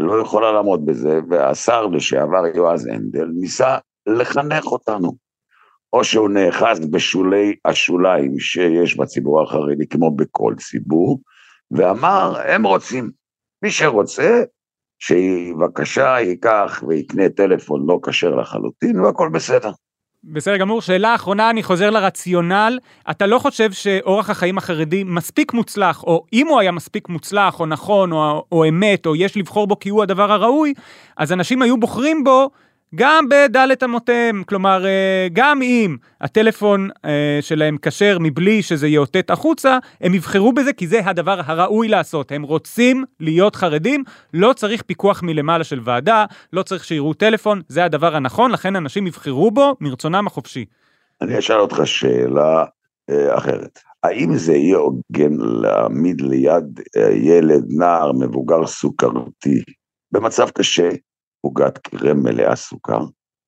לא 0.00 0.20
יכולה 0.22 0.52
לעמוד 0.52 0.86
בזה, 0.86 1.20
והשר 1.30 1.86
לשעבר 1.86 2.46
יועז 2.54 2.86
הנדל 2.86 3.26
ניסה 3.34 3.78
לחנך 4.06 4.66
אותנו. 4.66 5.26
או 5.92 6.04
שהוא 6.04 6.28
נאחז 6.28 6.90
בשולי 6.90 7.56
השוליים 7.64 8.38
שיש 8.38 8.96
בציבור 8.96 9.42
החרדי, 9.42 9.86
כמו 9.86 10.16
בכל 10.16 10.54
ציבור, 10.58 11.20
ואמר, 11.70 12.40
הם 12.44 12.66
רוצים. 12.66 13.10
מי 13.62 13.70
שרוצה, 13.70 14.42
שבבקשה 14.98 16.16
ייקח 16.20 16.82
ויקנה 16.88 17.28
טלפון 17.28 17.86
לא 17.86 17.98
כשר 18.06 18.34
לחלוטין, 18.34 19.00
והכל 19.00 19.28
בסדר. 19.32 19.70
בסדר 20.28 20.56
גמור, 20.56 20.82
שאלה 20.82 21.14
אחרונה, 21.14 21.50
אני 21.50 21.62
חוזר 21.62 21.90
לרציונל. 21.90 22.78
אתה 23.10 23.26
לא 23.26 23.38
חושב 23.38 23.72
שאורח 23.72 24.30
החיים 24.30 24.58
החרדי 24.58 25.04
מספיק 25.04 25.52
מוצלח, 25.52 26.02
או 26.02 26.24
אם 26.32 26.46
הוא 26.46 26.60
היה 26.60 26.72
מספיק 26.72 27.08
מוצלח, 27.08 27.60
או 27.60 27.66
נכון, 27.66 28.12
או, 28.12 28.44
או 28.52 28.68
אמת, 28.68 29.06
או 29.06 29.16
יש 29.16 29.36
לבחור 29.36 29.66
בו 29.66 29.78
כי 29.78 29.88
הוא 29.88 30.02
הדבר 30.02 30.32
הראוי, 30.32 30.74
אז 31.16 31.32
אנשים 31.32 31.62
היו 31.62 31.76
בוחרים 31.76 32.24
בו 32.24 32.50
גם 32.94 33.28
בדלת 33.28 33.82
אמותיהם, 33.82 34.42
כלומר, 34.44 34.86
אה, 34.86 35.28
גם 35.32 35.62
אם 35.62 35.96
הטלפון 36.20 36.88
אה, 37.04 37.38
שלהם 37.40 37.76
כשר 37.82 38.18
מבלי 38.20 38.62
שזה 38.62 38.88
יאותת 38.88 39.30
החוצה, 39.30 39.78
הם 40.00 40.14
יבחרו 40.14 40.52
בזה 40.52 40.72
כי 40.72 40.86
זה 40.86 41.00
הדבר 41.04 41.40
הראוי 41.44 41.88
לעשות. 41.88 42.32
הם 42.32 42.42
רוצים 42.42 43.04
להיות 43.20 43.56
חרדים, 43.56 44.04
לא 44.34 44.52
צריך 44.52 44.82
פיקוח 44.82 45.22
מלמעלה 45.22 45.64
של 45.64 45.80
ועדה, 45.84 46.24
לא 46.52 46.62
צריך 46.62 46.84
שיראו 46.84 47.14
טלפון, 47.14 47.62
זה 47.68 47.84
הדבר 47.84 48.16
הנכון, 48.16 48.50
לכן 48.50 48.76
אנשים 48.76 49.06
יבחרו 49.06 49.50
בו 49.50 49.74
מרצונם 49.80 50.26
החופשי. 50.26 50.64
אני 51.20 51.38
אשאל 51.38 51.60
אותך 51.60 51.80
שאלה 51.84 52.64
אה, 53.10 53.38
אחרת. 53.38 53.78
האם 54.02 54.36
זה 54.36 54.52
יהיה 54.52 54.76
הוגן 54.76 55.32
להעמיד 55.62 56.20
ליד 56.20 56.80
ילד, 57.12 57.64
נער, 57.68 58.12
מבוגר 58.12 58.66
סוכרתי, 58.66 59.62
במצב 60.12 60.50
קשה, 60.50 60.88
עוגת 61.40 61.78
קרם 61.78 62.22
מלאה 62.22 62.56
סוכר? 62.56 63.00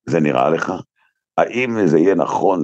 זה 0.05 0.19
נראה 0.19 0.49
לך? 0.49 0.73
האם 1.37 1.87
זה 1.87 1.99
יהיה 1.99 2.15
נכון 2.15 2.63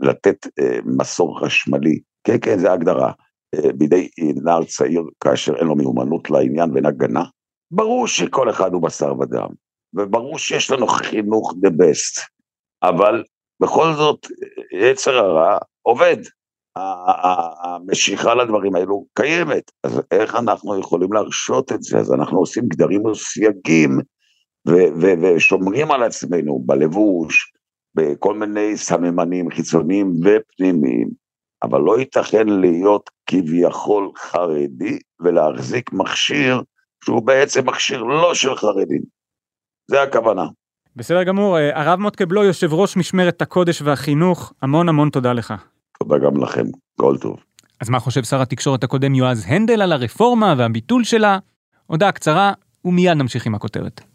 לתת 0.00 0.46
אה, 0.60 0.78
מסור 0.84 1.40
חשמלי? 1.40 1.98
כן, 2.24 2.36
כן, 2.42 2.58
זה 2.58 2.72
הגדרה. 2.72 3.12
אה, 3.54 3.72
בידי 3.74 4.08
נער 4.44 4.64
צעיר 4.64 5.02
כאשר 5.20 5.56
אין 5.56 5.66
לו 5.66 5.76
מיומנות 5.76 6.30
לעניין 6.30 6.70
ואין 6.70 6.86
הגנה? 6.86 7.24
ברור 7.70 8.06
שכל 8.06 8.50
אחד 8.50 8.72
הוא 8.72 8.82
בשר 8.82 9.18
ודם, 9.18 9.48
וברור 9.94 10.38
שיש 10.38 10.70
לנו 10.70 10.86
חינוך 10.86 11.52
the 11.52 11.70
best, 11.70 12.26
אבל 12.82 13.24
בכל 13.60 13.92
זאת 13.92 14.26
יצר 14.72 15.16
הרע 15.16 15.58
עובד. 15.82 16.16
המשיכה 16.76 18.34
לדברים 18.34 18.74
האלו 18.74 19.06
קיימת, 19.14 19.70
אז 19.84 20.00
איך 20.10 20.34
אנחנו 20.34 20.78
יכולים 20.80 21.12
להרשות 21.12 21.72
את 21.72 21.82
זה? 21.82 21.98
אז 21.98 22.12
אנחנו 22.12 22.38
עושים 22.38 22.68
גדרים 22.68 23.04
וסייגים 23.04 23.98
ושומרים 24.66 25.90
על 25.90 26.02
עצמנו 26.02 26.62
בלבוש, 26.66 27.52
בכל 27.94 28.34
מיני 28.34 28.76
סממנים 28.76 29.50
חיצוניים 29.50 30.10
ופנימיים, 30.10 31.08
אבל 31.62 31.80
לא 31.80 31.98
ייתכן 31.98 32.48
להיות 32.48 33.10
כביכול 33.26 34.10
חרדי 34.16 34.98
ולהחזיק 35.20 35.92
מכשיר 35.92 36.62
שהוא 37.04 37.26
בעצם 37.26 37.68
מכשיר 37.68 38.02
לא 38.02 38.34
של 38.34 38.56
חרדים. 38.56 39.00
זה 39.90 40.02
הכוונה. 40.02 40.44
בסדר 40.96 41.22
גמור, 41.22 41.58
אה, 41.58 41.80
הרב 41.80 42.00
מוטקבלו, 42.00 42.44
יושב 42.44 42.72
ראש 42.72 42.96
משמרת 42.96 43.42
הקודש 43.42 43.82
והחינוך, 43.82 44.52
המון 44.62 44.88
המון 44.88 45.10
תודה 45.10 45.32
לך. 45.32 45.54
תודה 45.98 46.18
גם 46.18 46.42
לכם, 46.42 46.64
כל 47.00 47.16
טוב. 47.20 47.36
אז 47.80 47.90
מה 47.90 48.00
חושב 48.00 48.22
שר 48.22 48.42
התקשורת 48.42 48.84
הקודם 48.84 49.14
יועז 49.14 49.44
הנדל 49.48 49.82
על 49.82 49.92
הרפורמה 49.92 50.54
והביטול 50.58 51.04
שלה? 51.04 51.38
הודעה 51.86 52.12
קצרה, 52.12 52.52
ומיד 52.84 53.12
נמשיך 53.12 53.46
עם 53.46 53.54
הכותרת. 53.54 54.13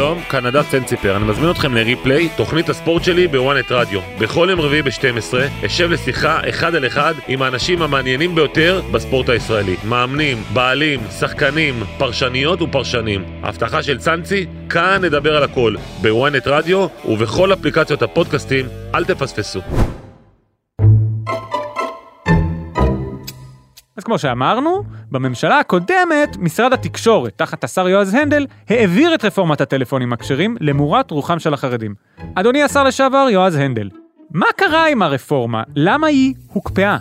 שלום, 0.00 0.22
כאן 0.22 0.46
הדס 0.46 0.66
סנציפר, 0.70 1.16
אני 1.16 1.24
מזמין 1.24 1.50
אתכם 1.50 1.74
לריפליי, 1.74 2.28
תוכנית 2.36 2.68
הספורט 2.68 3.04
שלי 3.04 3.28
בוואנט 3.28 3.72
רדיו. 3.72 4.00
בכל 4.18 4.48
יום 4.50 4.60
רביעי 4.60 4.82
ב-12 4.82 5.66
אשב 5.66 5.90
לשיחה 5.90 6.40
אחד 6.48 6.74
על 6.74 6.86
אחד 6.86 7.14
עם 7.28 7.42
האנשים 7.42 7.82
המעניינים 7.82 8.34
ביותר 8.34 8.82
בספורט 8.92 9.28
הישראלי. 9.28 9.76
מאמנים, 9.84 10.42
בעלים, 10.52 11.00
שחקנים, 11.18 11.82
פרשניות 11.98 12.62
ופרשנים. 12.62 13.24
הבטחה 13.42 13.82
של 13.82 13.98
צאנצי, 13.98 14.46
כאן 14.70 15.04
נדבר 15.04 15.36
על 15.36 15.42
הכל, 15.42 15.74
בוואנט 16.02 16.46
רדיו 16.46 16.86
ובכל 17.04 17.52
אפליקציות 17.52 18.02
הפודקאסטים, 18.02 18.66
אל 18.94 19.04
תפספסו. 19.04 19.60
אז 24.00 24.04
כמו 24.04 24.18
שאמרנו, 24.18 24.82
בממשלה 25.10 25.58
הקודמת, 25.58 26.36
משרד 26.38 26.72
התקשורת, 26.72 27.32
תחת 27.36 27.64
השר 27.64 27.88
יועז 27.88 28.14
הנדל, 28.14 28.46
העביר 28.68 29.14
את 29.14 29.24
רפורמת 29.24 29.60
הטלפונים 29.60 30.12
הכשרים 30.12 30.56
למורת 30.60 31.10
רוחם 31.10 31.38
של 31.38 31.54
החרדים. 31.54 31.94
אדוני 32.34 32.62
השר 32.62 32.84
לשעבר 32.84 33.26
יועז 33.30 33.56
הנדל, 33.56 33.90
מה 34.30 34.46
קרה 34.56 34.88
עם 34.88 35.02
הרפורמה? 35.02 35.62
למה 35.76 36.06
היא 36.06 36.34
הוקפאה? 36.52 36.96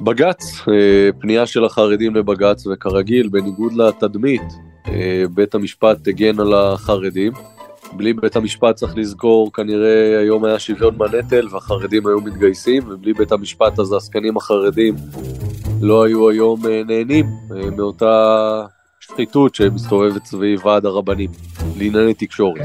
בג"ץ, 0.00 0.68
אה, 0.68 1.10
פנייה 1.18 1.46
של 1.46 1.64
החרדים 1.64 2.16
לבג"ץ, 2.16 2.66
וכרגיל, 2.66 3.28
בניגוד 3.28 3.72
לתדמית, 3.72 4.52
אה, 4.88 5.24
בית 5.34 5.54
המשפט 5.54 6.08
הגן 6.08 6.40
על 6.40 6.54
החרדים. 6.54 7.32
בלי 7.92 8.12
בית 8.12 8.36
המשפט 8.36 8.74
צריך 8.74 8.96
לזכור, 8.96 9.52
כנראה 9.52 10.18
היום 10.20 10.44
היה 10.44 10.58
שוויון 10.58 10.98
בנטל 10.98 11.48
והחרדים 11.50 12.06
היו 12.06 12.20
מתגייסים, 12.20 12.82
ובלי 12.88 13.12
בית 13.12 13.32
המשפט 13.32 13.78
אז 13.78 13.92
העסקנים 13.92 14.36
החרדים 14.36 14.94
לא 15.80 16.04
היו 16.04 16.30
היום 16.30 16.66
אה, 16.66 16.82
נהנים 16.86 17.26
אה, 17.26 17.70
מאותה 17.70 18.66
שחיתות 19.00 19.54
שמסתובבת 19.54 20.24
סביב 20.24 20.66
ועד 20.66 20.86
הרבנים 20.86 21.30
לענייני 21.76 22.14
תקשורת. 22.14 22.60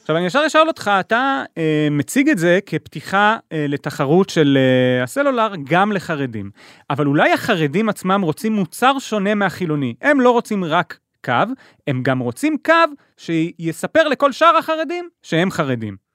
עכשיו 0.00 0.16
אני 0.16 0.26
ישר 0.26 0.42
אשאל 0.46 0.68
אותך, 0.68 0.90
אתה 1.00 1.44
אה, 1.58 1.88
מציג 1.90 2.28
את 2.28 2.38
זה 2.38 2.58
כפתיחה 2.66 3.36
אה, 3.52 3.66
לתחרות 3.68 4.28
של 4.28 4.58
אה, 4.60 5.02
הסלולר 5.02 5.52
גם 5.64 5.92
לחרדים, 5.92 6.50
אבל 6.90 7.06
אולי 7.06 7.32
החרדים 7.32 7.88
עצמם 7.88 8.22
רוצים 8.22 8.52
מוצר 8.52 8.98
שונה 8.98 9.34
מהחילוני, 9.34 9.94
הם 10.02 10.20
לא 10.20 10.30
רוצים 10.30 10.64
רק 10.64 10.98
קו, 11.24 11.32
הם 11.86 12.02
גם 12.02 12.18
רוצים 12.18 12.56
קו 12.64 12.72
שיספר 13.16 14.08
לכל 14.08 14.32
שאר 14.32 14.56
החרדים 14.56 15.08
שהם 15.22 15.50
חרדים. 15.50 16.05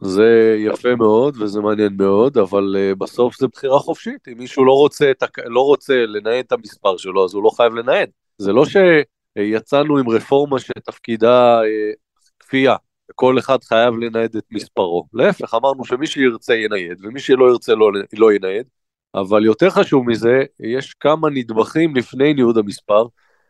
זה 0.00 0.56
יפה 0.58 0.96
מאוד 0.96 1.42
וזה 1.42 1.60
מעניין 1.60 1.96
מאוד, 1.96 2.38
אבל 2.38 2.76
uh, 2.76 2.94
בסוף 2.94 3.38
זה 3.38 3.46
בחירה 3.48 3.78
חופשית. 3.78 4.28
אם 4.28 4.38
מישהו 4.38 4.64
לא 4.64 4.72
רוצה, 4.72 5.10
את, 5.10 5.22
לא 5.44 5.60
רוצה 5.60 6.06
לנייד 6.06 6.44
את 6.46 6.52
המספר 6.52 6.96
שלו, 6.96 7.24
אז 7.24 7.34
הוא 7.34 7.44
לא 7.44 7.50
חייב 7.50 7.74
לנייד. 7.74 8.10
זה 8.38 8.52
לא 8.52 8.64
שיצאנו 8.64 9.98
עם 9.98 10.08
רפורמה 10.08 10.58
שתפקידה 10.58 11.60
uh, 11.60 11.96
כפייה, 12.40 12.76
וכל 13.10 13.38
אחד 13.38 13.64
חייב 13.64 13.94
לנייד 13.94 14.36
את 14.36 14.44
מספרו. 14.50 15.06
להפך, 15.12 15.54
אמרנו 15.54 15.84
שמי 15.84 16.06
שירצה 16.06 16.54
ינייד, 16.54 16.98
ומי 17.02 17.20
שלא 17.20 17.50
ירצה 17.50 17.74
לא, 17.74 17.90
לא 18.18 18.32
ינייד. 18.32 18.66
אבל 19.14 19.44
יותר 19.44 19.70
חשוב 19.70 20.06
מזה, 20.06 20.42
יש 20.60 20.94
כמה 20.94 21.30
נדבכים 21.30 21.96
לפני 21.96 22.34
ניוד 22.34 22.58
המספר, 22.58 23.04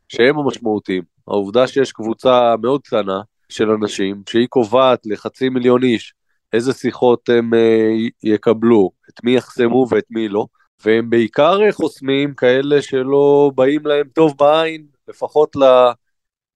שהם 0.08 0.38
המשמעותיים. 0.38 1.02
העובדה 1.28 1.66
שיש 1.66 1.92
קבוצה 1.92 2.54
מאוד 2.62 2.82
קטנה 2.82 3.20
של 3.48 3.70
אנשים, 3.70 4.22
שהיא 4.28 4.46
קובעת 4.48 5.00
לחצי 5.06 5.48
מיליון 5.48 5.82
איש 5.82 6.14
איזה 6.52 6.72
שיחות 6.72 7.28
הם 7.28 7.54
אה, 7.54 7.90
יקבלו, 8.22 8.90
את 9.10 9.24
מי 9.24 9.36
יחסמו 9.36 9.86
ואת 9.90 10.04
מי 10.10 10.28
לא, 10.28 10.46
והם 10.84 11.10
בעיקר 11.10 11.58
חוסמים 11.72 12.34
כאלה 12.34 12.82
שלא 12.82 13.50
באים 13.54 13.86
להם 13.86 14.08
טוב 14.14 14.34
בעין, 14.38 14.86
לפחות 15.08 15.56
לא, 15.56 15.90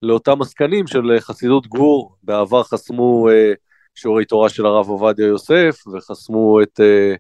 לאותם 0.03 0.43
עסקנים 0.43 0.87
של 0.87 1.21
חסידות 1.21 1.67
גבור, 1.67 2.17
בעבר 2.23 2.63
חסמו 2.63 3.29
אה, 3.31 3.53
שיעורי 3.95 4.25
תורה 4.25 4.49
של 4.49 4.67
הרב 4.67 4.89
עובדיה 4.89 5.27
יוסף, 5.27 5.77
וחסמו 5.93 6.63
את 6.63 6.81
אה, 6.81 7.15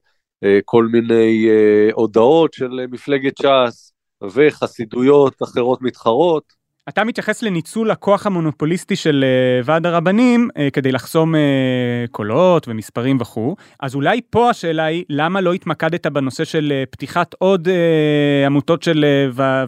אה, 0.44 0.58
כל 0.64 0.86
מיני 0.86 1.48
אה, 1.50 1.88
הודעות 1.92 2.52
של 2.52 2.86
מפלגת 2.90 3.36
ש"ס, 3.38 3.92
וחסידויות 4.22 5.42
אחרות 5.42 5.82
מתחרות, 5.82 6.52
אתה 6.88 7.04
מתייחס 7.04 7.42
לניצול 7.42 7.90
הכוח 7.90 8.26
המונופוליסטי 8.26 8.96
של 8.96 9.24
uh, 9.24 9.64
ועד 9.66 9.86
הרבנים 9.86 10.48
uh, 10.50 10.70
כדי 10.72 10.92
לחסום 10.92 11.34
uh, 11.34 11.38
קולות 12.10 12.68
ומספרים 12.68 13.20
וכו', 13.20 13.56
אז 13.80 13.94
אולי 13.94 14.20
פה 14.30 14.50
השאלה 14.50 14.84
היא 14.84 15.04
למה 15.08 15.40
לא 15.40 15.52
התמקדת 15.52 16.06
בנושא 16.06 16.44
של 16.44 16.84
פתיחת 16.90 17.34
עוד 17.38 17.68
עמותות 18.46 18.82
של 18.82 19.04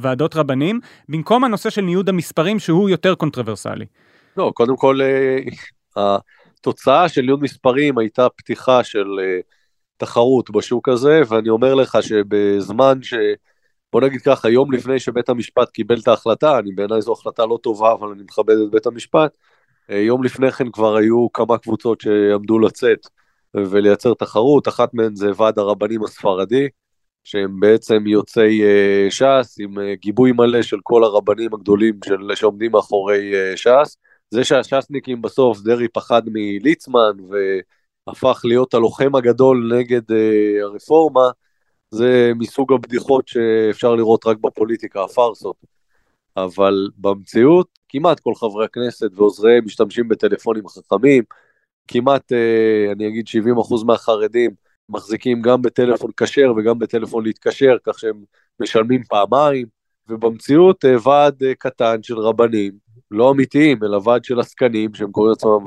ועדות 0.01 0.37
רבנים, 0.37 0.81
במקום 1.09 1.45
הנושא 1.45 1.71
של 1.71 1.83
ניוד 1.83 2.09
המספרים 2.09 2.59
שהוא 2.59 2.91
יותר 2.91 3.15
קונטרוברסלי. 3.15 3.87
לא, 4.37 4.53
קודם 4.55 4.77
כל 4.77 4.99
התוצאה 5.97 7.09
של 7.09 7.23
ניוד 7.23 7.43
מספרים 7.43 7.99
הייתה 7.99 8.29
פתיחה 8.37 8.85
של 8.85 9.07
תחרות 9.97 10.51
בשוק 10.51 10.89
הזה, 10.89 11.21
ואני 11.29 11.49
אומר 11.49 11.75
לך 11.75 11.99
שבזמן 12.03 13.03
ש... 13.03 13.15
בוא 13.97 14.01
נגיד 14.01 14.23
ככה, 14.23 14.49
יום 14.49 14.73
לפני 14.73 14.99
שבית 14.99 15.29
המשפט 15.29 15.71
קיבל 15.71 15.99
את 15.99 16.09
ההחלטה, 16.09 16.59
אני 16.59 16.73
בעיניי 16.73 17.03
זו 17.03 17.13
החלטה 17.13 17.47
לא 17.47 17.59
טובה, 17.63 17.93
אבל 17.93 18.09
אני 18.09 18.23
מכבד 18.23 18.55
את 18.65 18.71
בית 18.71 18.87
המשפט, 18.87 19.37
אה, 19.91 19.97
יום 19.97 20.25
לפני 20.25 20.53
כן 20.53 20.71
כבר 20.71 20.97
היו 20.97 21.33
כמה 21.33 21.59
קבוצות 21.59 22.01
שעמדו 22.01 22.59
לצאת 22.59 22.99
ולייצר 23.55 24.15
תחרות, 24.15 24.69
אחת 24.69 24.95
מהן 24.95 25.15
זה 25.15 25.31
ועד 25.37 25.59
הרבנים 25.59 26.05
הספרדי, 26.05 26.69
שהם 27.25 27.61
בעצם 27.61 28.07
יוצאי 28.07 28.63
אה, 28.63 29.07
ש"ס 29.11 29.57
עם 29.61 29.79
אה, 29.79 29.95
גיבוי 29.95 30.33
מלא 30.33 30.63
של 30.63 30.79
כל 30.83 31.05
הרבנים 31.05 31.55
הגדולים 31.55 31.95
של, 32.05 32.35
שעומדים 32.35 32.73
מאחורי 32.73 33.33
ש"ס. 33.57 33.97
זה 34.31 34.45
שהש"סניקים 34.45 35.23
בסוף, 35.23 35.61
דרעי 35.61 35.89
פחד 35.89 36.23
מליצמן 36.27 37.13
והפך 38.09 38.41
להיות 38.45 38.75
הלוחם 38.75 39.15
הגדול 39.15 39.73
נגד 39.79 40.03
הרפורמה, 40.63 41.31
זה 41.97 42.33
מסוג 42.39 42.73
הבדיחות 42.73 43.29
שאפשר 43.29 43.95
לראות 43.95 44.27
רק 44.27 44.37
בפוליטיקה, 44.39 45.05
הפארסות. 45.05 45.57
אבל 46.37 46.89
במציאות 46.99 47.69
כמעט 47.89 48.21
כל 48.21 48.35
חברי 48.35 48.65
הכנסת 48.65 49.11
ועוזריהם 49.15 49.65
משתמשים 49.65 50.09
בטלפונים 50.09 50.69
חכמים, 50.69 51.25
כמעט, 51.89 52.33
אה, 52.33 52.93
אני 52.93 53.09
אגיד 53.09 53.27
70% 53.29 53.85
מהחרדים 53.85 54.51
מחזיקים 54.89 55.43
גם 55.43 55.63
בטלפון 55.63 56.11
כשר 56.17 56.53
וגם 56.57 56.79
בטלפון 56.79 57.25
להתקשר, 57.25 57.77
כך 57.85 57.99
שהם 57.99 58.25
משלמים 58.61 59.03
פעמיים, 59.03 59.67
ובמציאות 60.09 60.85
אה, 60.85 61.09
ועד 61.09 61.43
אה, 61.43 61.55
קטן 61.55 62.03
של 62.03 62.19
רבנים, 62.19 62.73
לא 63.11 63.31
אמיתיים, 63.31 63.85
אלא 63.85 64.01
ועד 64.05 64.25
של 64.25 64.41
עסקנים, 64.41 64.95
שהם 64.95 65.13
קוראים 65.13 65.31
לעצמם 65.31 65.67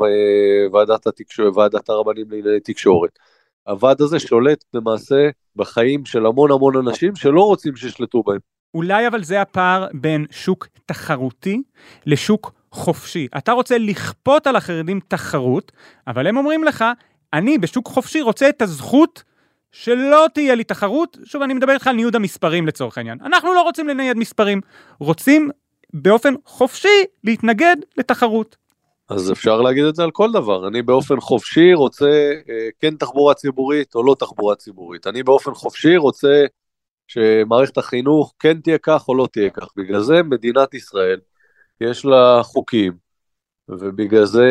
ועדת, 0.73 1.07
התקשור, 1.07 1.57
ועדת 1.57 1.89
הרבנים 1.89 2.25
לענייני 2.31 2.59
תקשורת. 2.59 3.19
הוועד 3.67 4.01
הזה 4.01 4.19
שולט 4.19 4.63
למעשה 4.73 5.29
בחיים 5.55 6.05
של 6.05 6.25
המון 6.25 6.51
המון 6.51 6.75
אנשים 6.75 7.15
שלא 7.15 7.41
רוצים 7.41 7.75
שישלטו 7.75 8.23
בהם. 8.23 8.39
אולי 8.73 9.07
אבל 9.07 9.23
זה 9.23 9.41
הפער 9.41 9.87
בין 9.93 10.25
שוק 10.31 10.67
תחרותי 10.85 11.61
לשוק 12.05 12.51
חופשי. 12.71 13.27
אתה 13.37 13.51
רוצה 13.51 13.77
לכפות 13.77 14.47
על 14.47 14.55
החרדים 14.55 14.99
תחרות, 15.07 15.71
אבל 16.07 16.27
הם 16.27 16.37
אומרים 16.37 16.63
לך, 16.63 16.85
אני 17.33 17.57
בשוק 17.57 17.87
חופשי 17.87 18.21
רוצה 18.21 18.49
את 18.49 18.61
הזכות 18.61 19.23
שלא 19.71 20.25
תהיה 20.33 20.55
לי 20.55 20.63
תחרות. 20.63 21.17
שוב, 21.23 21.41
אני 21.41 21.53
מדבר 21.53 21.73
איתך 21.73 21.87
על 21.87 21.95
ניוד 21.95 22.15
המספרים 22.15 22.67
לצורך 22.67 22.97
העניין. 22.97 23.17
אנחנו 23.25 23.53
לא 23.53 23.61
רוצים 23.61 23.87
לנייד 23.87 24.17
מספרים, 24.17 24.61
רוצים 24.99 25.49
באופן 25.93 26.33
חופשי 26.45 27.03
להתנגד 27.23 27.75
לתחרות. 27.97 28.57
אז 29.09 29.31
אפשר 29.31 29.61
להגיד 29.61 29.85
את 29.85 29.95
זה 29.95 30.03
על 30.03 30.11
כל 30.11 30.31
דבר. 30.31 30.67
אני 30.67 30.81
באופן 30.81 31.19
חופשי 31.19 31.73
רוצה 31.73 32.31
אה, 32.49 32.69
כן 32.79 32.95
תחבורה 32.95 33.33
ציבורית 33.33 33.95
או 33.95 34.03
לא 34.03 34.15
תחבורה 34.19 34.55
ציבורית. 34.55 35.07
אני 35.07 35.23
באופן 35.23 35.53
חופשי 35.53 35.97
רוצה 35.97 36.45
שמערכת 37.07 37.77
החינוך 37.77 38.33
כן 38.39 38.61
תהיה 38.61 38.77
כך 38.77 39.07
או 39.07 39.15
לא 39.15 39.27
תהיה 39.31 39.49
כך. 39.49 39.67
בגלל 39.77 40.01
זה 40.01 40.23
מדינת 40.23 40.73
ישראל, 40.73 41.19
יש 41.81 42.05
לה 42.05 42.43
חוקים, 42.43 42.93
ובגלל 43.69 44.25
זה 44.25 44.47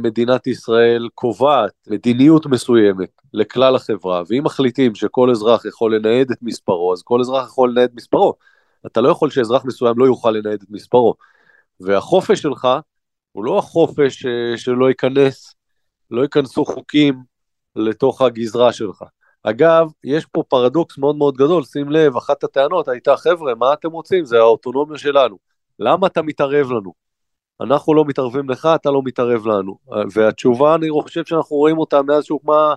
מדינת 0.00 0.46
ישראל 0.46 1.08
קובעת 1.14 1.72
מדיניות 1.86 2.46
מסוימת 2.46 3.10
לכלל 3.34 3.76
החברה, 3.76 4.22
ואם 4.28 4.44
מחליטים 4.44 4.94
שכל 4.94 5.30
אזרח 5.30 5.64
יכול 5.64 5.96
לנייד 5.96 6.30
את 6.30 6.38
מספרו, 6.42 6.92
אז 6.92 7.02
כל 7.02 7.20
אזרח 7.20 7.46
יכול 7.46 7.70
לנייד 7.70 7.90
מספרו. 7.94 8.34
אתה 8.86 9.00
לא 9.00 9.08
יכול 9.08 9.30
שאזרח 9.30 9.64
מסוים 9.64 9.98
לא 9.98 10.04
יוכל 10.04 10.30
לנייד 10.30 10.62
את 10.62 10.70
מספרו. 10.70 11.14
והחופש 11.80 12.40
שלך 12.40 12.68
הוא 13.36 13.44
לא 13.44 13.58
החופש 13.58 14.26
אה, 14.26 14.58
שלא 14.58 14.88
ייכנס, 14.88 15.54
לא 16.10 16.22
ייכנסו 16.22 16.64
חוקים 16.64 17.22
לתוך 17.76 18.22
הגזרה 18.22 18.72
שלך. 18.72 19.02
אגב, 19.42 19.86
יש 20.04 20.26
פה 20.26 20.42
פרדוקס 20.48 20.98
מאוד 20.98 21.16
מאוד 21.16 21.36
גדול, 21.36 21.64
שים 21.64 21.90
לב, 21.90 22.16
אחת 22.16 22.44
הטענות 22.44 22.88
הייתה, 22.88 23.16
חבר'ה, 23.16 23.54
מה 23.54 23.72
אתם 23.72 23.90
רוצים? 23.90 24.24
זה 24.24 24.38
האוטונומיה 24.38 24.98
שלנו. 24.98 25.38
למה 25.78 26.06
אתה 26.06 26.22
מתערב 26.22 26.70
לנו? 26.70 26.92
אנחנו 27.60 27.94
לא 27.94 28.04
מתערבים 28.04 28.50
לך, 28.50 28.68
אתה 28.74 28.90
לא 28.90 29.02
מתערב 29.04 29.46
לנו. 29.46 29.78
והתשובה, 30.12 30.74
אני 30.74 30.88
חושב 31.02 31.24
שאנחנו 31.24 31.56
רואים 31.56 31.78
אותה 31.78 32.02
מאז 32.02 32.24
שהוקמה 32.24 32.74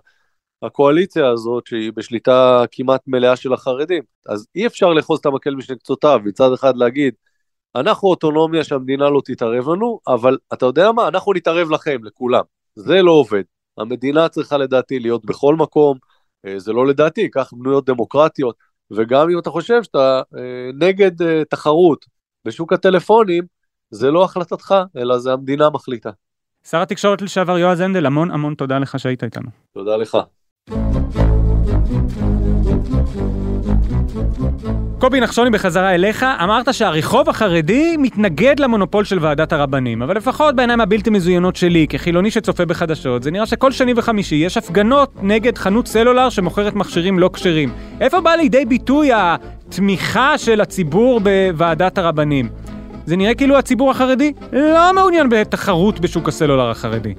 הקואליציה 0.63 1.29
הזאת, 1.29 1.67
שהיא 1.67 1.91
בשליטה 1.95 2.63
כמעט 2.71 3.01
מלאה 3.07 3.35
של 3.35 3.53
החרדים. 3.53 4.03
אז 4.29 4.47
אי 4.55 4.67
אפשר 4.67 4.89
לאחוז 4.89 5.19
את 5.19 5.25
המקל 5.25 5.55
משני 5.55 5.75
קצותיו, 5.75 6.19
מצד 6.25 6.53
אחד 6.53 6.77
להגיד, 6.77 7.13
אנחנו 7.75 8.07
אוטונומיה 8.07 8.63
שהמדינה 8.63 9.09
לא 9.09 9.21
תתערב 9.25 9.69
לנו, 9.69 9.99
אבל 10.07 10.37
אתה 10.53 10.65
יודע 10.65 10.91
מה, 10.91 11.07
אנחנו 11.07 11.33
נתערב 11.33 11.71
לכם, 11.71 12.03
לכולם. 12.03 12.43
זה 12.75 13.01
לא 13.01 13.11
עובד. 13.11 13.43
המדינה 13.77 14.29
צריכה 14.29 14.57
לדעתי 14.57 14.99
להיות 14.99 15.25
בכל 15.25 15.55
מקום, 15.55 15.97
אה, 16.45 16.59
זה 16.59 16.73
לא 16.73 16.87
לדעתי, 16.87 17.29
כך 17.31 17.53
בנויות 17.53 17.85
דמוקרטיות, 17.85 18.55
וגם 18.91 19.29
אם 19.29 19.39
אתה 19.39 19.49
חושב 19.49 19.83
שאתה 19.83 20.21
אה, 20.37 20.69
נגד 20.79 21.21
אה, 21.21 21.45
תחרות 21.49 22.05
בשוק 22.45 22.73
הטלפונים, 22.73 23.43
זה 23.91 24.11
לא 24.11 24.23
החלטתך, 24.23 24.75
אלא 24.97 25.17
זה 25.17 25.33
המדינה 25.33 25.69
מחליטה. 25.69 26.09
שר 26.63 26.81
התקשורת 26.81 27.21
לשעבר 27.21 27.57
יועז 27.57 27.79
הנדל, 27.79 28.05
המון 28.05 28.31
המון 28.31 28.55
תודה 28.55 28.79
לך 28.79 28.99
שהיית 28.99 29.23
איתנו. 29.23 29.49
תודה 29.73 29.97
לך. 29.97 30.17
קובי 34.99 35.19
נחשוני 35.19 35.49
בחזרה 35.49 35.95
אליך, 35.95 36.25
אמרת 36.43 36.73
שהרחוב 36.73 37.29
החרדי 37.29 37.97
מתנגד 37.97 38.59
למונופול 38.59 39.03
של 39.03 39.17
ועדת 39.21 39.53
הרבנים, 39.53 40.01
אבל 40.01 40.17
לפחות 40.17 40.55
בעיניים 40.55 40.81
הבלתי 40.81 41.09
מזוינות 41.09 41.55
שלי, 41.55 41.87
כחילוני 41.89 42.31
שצופה 42.31 42.65
בחדשות, 42.65 43.23
זה 43.23 43.31
נראה 43.31 43.45
שכל 43.45 43.71
שני 43.71 43.93
וחמישי 43.95 44.35
יש 44.35 44.57
הפגנות 44.57 45.11
נגד 45.21 45.57
חנות 45.57 45.87
סלולר 45.87 46.29
שמוכרת 46.29 46.75
מכשירים 46.75 47.19
לא 47.19 47.29
כשרים. 47.33 47.71
איפה 48.01 48.21
בא 48.21 48.31
לידי 48.31 48.65
ביטוי 48.65 49.09
התמיכה 49.13 50.37
של 50.37 50.61
הציבור 50.61 51.19
בוועדת 51.19 51.97
הרבנים? 51.97 52.49
זה 53.05 53.15
נראה 53.15 53.33
כאילו 53.33 53.57
הציבור 53.57 53.91
החרדי 53.91 54.33
לא 54.53 54.93
מעוניין 54.95 55.29
בתחרות 55.29 55.99
בשוק 55.99 56.27
הסלולר 56.27 56.69
החרדי. 56.69 57.13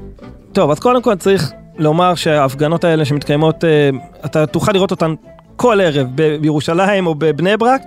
טוב, 0.53 0.71
אז 0.71 0.79
קודם 0.79 1.03
כל 1.03 1.15
צריך 1.15 1.53
לומר 1.81 2.15
שההפגנות 2.15 2.85
האלה 2.85 3.05
שמתקיימות, 3.05 3.65
אה, 3.65 3.91
אתה 4.25 4.47
תוכל 4.47 4.73
לראות 4.73 4.91
אותן 4.91 5.15
כל 5.57 5.81
ערב 5.81 6.07
בירושלים 6.41 7.07
או 7.07 7.15
בבני 7.15 7.57
ברק, 7.57 7.83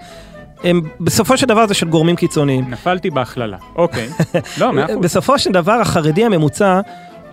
הם 0.64 0.82
בסופו 1.00 1.38
של 1.38 1.46
דבר 1.46 1.68
זה 1.68 1.74
של 1.74 1.88
גורמים 1.88 2.16
קיצוניים. 2.16 2.66
נפלתי 2.70 3.10
בהכללה, 3.10 3.58
אוקיי. 3.76 4.08
לא, 4.60 4.74
מאה 4.74 4.86
אחוז. 4.86 4.98
בסופו 4.98 5.40
של 5.40 5.52
דבר 5.52 5.74
החרדי 5.74 6.26
הממוצע, 6.26 6.82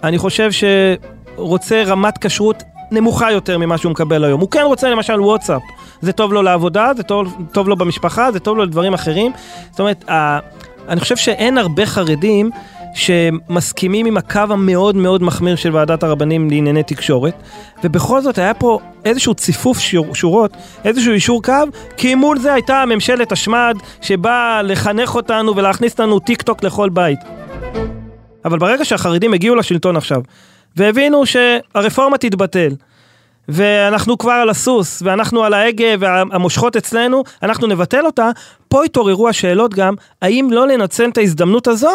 אני 0.05 0.19
חושב 0.19 0.51
שרוצה 0.53 1.83
רמת 1.83 2.19
כשרות 2.19 2.63
נמוכה 2.91 3.33
יותר 3.33 3.59
ממה 3.59 3.79
שהוא 3.79 3.93
מקבל 3.93 4.25
היום. 4.25 4.41
הוא 4.41 4.51
כן 4.51 4.63
רוצה 4.63 4.91
למשל 4.91 5.21
וואטסאפ, 5.21 5.63
זה 6.01 6.13
טוב 6.13 6.33
לו 6.33 6.43
לעבודה, 6.43 6.91
זה 6.97 7.03
טוב, 7.03 7.37
טוב 7.53 7.69
לו 7.69 7.77
במשפחה, 7.77 8.33
זה 8.33 8.41
טוב 8.41 8.57
לו 8.57 8.65
לדברים 8.65 8.95
אחרים. 8.95 9.33
זאת 9.71 9.81
אומרת, 9.81 10.11
ה, 10.11 10.39
אני 10.89 11.01
חושב 11.01 11.17
שאין 11.17 11.59
הרבה 11.59 11.87
חרדים 11.87 12.51
שמסכימים 12.95 14.07
עם 14.07 14.17
הקו 14.17 14.41
המאוד 14.49 14.97
מאוד 14.97 15.23
מחמיר 15.23 15.57
של 15.57 15.77
ועדת 15.77 16.03
הרבנים 16.03 16.51
לענייני 16.51 16.83
תקשורת, 16.83 17.35
ובכל 17.85 18.23
זאת 18.23 18.39
היה 18.39 18.55
פה 18.55 18.79
איזשהו 19.05 19.35
ציפוף 19.35 19.79
שור, 19.79 20.15
שורות, 20.15 20.51
איזשהו 20.85 21.13
אישור 21.13 21.43
קו, 21.43 21.53
כי 21.97 22.15
מול 22.15 22.39
זה 22.39 22.53
הייתה 22.53 22.85
ממשלת 22.87 23.33
השמד 23.33 23.77
שבאה 24.01 24.63
לחנך 24.63 25.15
אותנו 25.15 25.57
ולהכניס 25.57 26.01
לנו 26.01 26.19
טיק 26.19 26.43
טוק 26.43 26.63
לכל 26.63 26.89
בית. 26.89 27.19
אבל 28.45 28.59
ברגע 28.59 28.85
שהחרדים 28.85 29.35
הגיעו 29.35 29.55
לשלטון 29.55 29.97
עכשיו, 29.97 30.23
והבינו 30.77 31.23
שהרפורמה 31.27 32.19
תתבטל, 32.19 32.75
ואנחנו 33.49 34.19
כבר 34.19 34.33
על 34.33 34.51
הסוס, 34.51 35.03
ואנחנו 35.03 35.45
על 35.45 35.55
ההגה, 35.55 35.95
והמושכות 35.99 36.77
אצלנו, 36.77 37.25
אנחנו 37.43 37.67
נבטל 37.67 38.07
אותה, 38.07 38.31
פה 38.69 38.85
התעוררו 38.85 39.29
השאלות 39.29 39.75
גם, 39.75 39.95
האם 40.23 40.49
לא 40.53 40.69
לנצל 40.69 41.09
את 41.09 41.19
ההזדמנות 41.19 41.69
הזו 41.69 41.91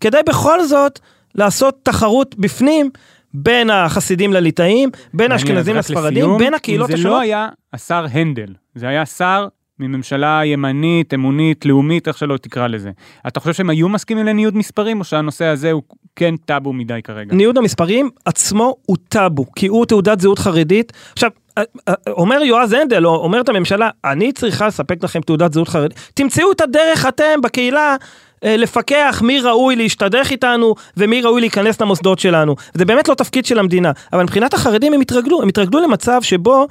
כדי 0.00 0.18
בכל 0.28 0.64
זאת 0.64 0.98
לעשות 1.34 1.78
תחרות 1.82 2.34
בפנים 2.34 2.90
בין 3.34 3.70
החסידים 3.70 4.32
לליטאים, 4.32 4.90
בין 5.14 5.32
האשכנזים 5.32 5.76
לספרדים, 5.76 6.38
בין 6.38 6.54
הקהילות 6.54 6.90
השונות. 6.90 7.02
זה 7.02 7.08
לא 7.08 7.20
היה 7.20 7.48
השר 7.72 8.06
הנדל, 8.12 8.54
זה 8.74 8.88
היה 8.88 9.06
שר 9.06 9.48
מממשלה 9.78 10.40
ימנית, 10.44 11.14
אמונית, 11.14 11.66
לאומית, 11.66 12.08
איך 12.08 12.18
שלא 12.18 12.36
תקרא 12.36 12.66
לזה. 12.66 12.90
אתה 13.26 13.40
חושב 13.40 13.52
שהם 13.52 13.70
היו 13.70 13.88
מסכימים 13.88 14.26
לניוד 14.26 14.56
מספרים, 14.56 15.00
או 15.00 15.04
שהנושא 15.04 15.44
הזה 15.44 15.72
הוא 15.72 15.82
כן 16.16 16.36
טאבו 16.36 16.72
מדי 16.72 17.00
כרגע? 17.04 17.34
ניוד 17.34 17.58
המספרים 17.58 18.10
עצמו 18.24 18.76
הוא 18.86 18.96
טאבו, 19.08 19.52
כי 19.56 19.66
הוא 19.66 19.86
תעודת 19.86 20.20
זהות 20.20 20.38
חרדית. 20.38 20.92
עכשיו, 21.12 21.30
אה, 21.58 21.62
אה, 21.88 21.94
אומר 22.08 22.42
יועז 22.42 22.72
הנדל, 22.72 23.06
או 23.06 23.16
אומרת 23.16 23.48
הממשלה, 23.48 23.90
אני 24.04 24.32
צריכה 24.32 24.66
לספק 24.66 25.04
לכם 25.04 25.20
תעודת 25.20 25.52
זהות 25.52 25.68
חרדית. 25.68 26.10
תמצאו 26.14 26.52
את 26.52 26.60
הדרך 26.60 27.06
אתם 27.06 27.40
בקהילה 27.42 27.96
לפקח 28.42 29.22
מי 29.24 29.40
ראוי 29.40 29.76
להשתדך 29.76 30.30
איתנו 30.30 30.74
ומי 30.96 31.22
ראוי 31.22 31.40
להיכנס 31.40 31.80
למוסדות 31.80 32.18
שלנו. 32.18 32.56
זה 32.74 32.84
באמת 32.84 33.08
לא 33.08 33.14
תפקיד 33.14 33.46
של 33.46 33.58
המדינה, 33.58 33.92
אבל 34.12 34.22
מבחינת 34.22 34.54
החרדים 34.54 34.92
הם 34.92 35.00
התרגלו, 35.00 35.42
הם 35.42 35.48
התרגלו 35.48 35.80
למצב 35.80 36.22
שבו 36.22 36.66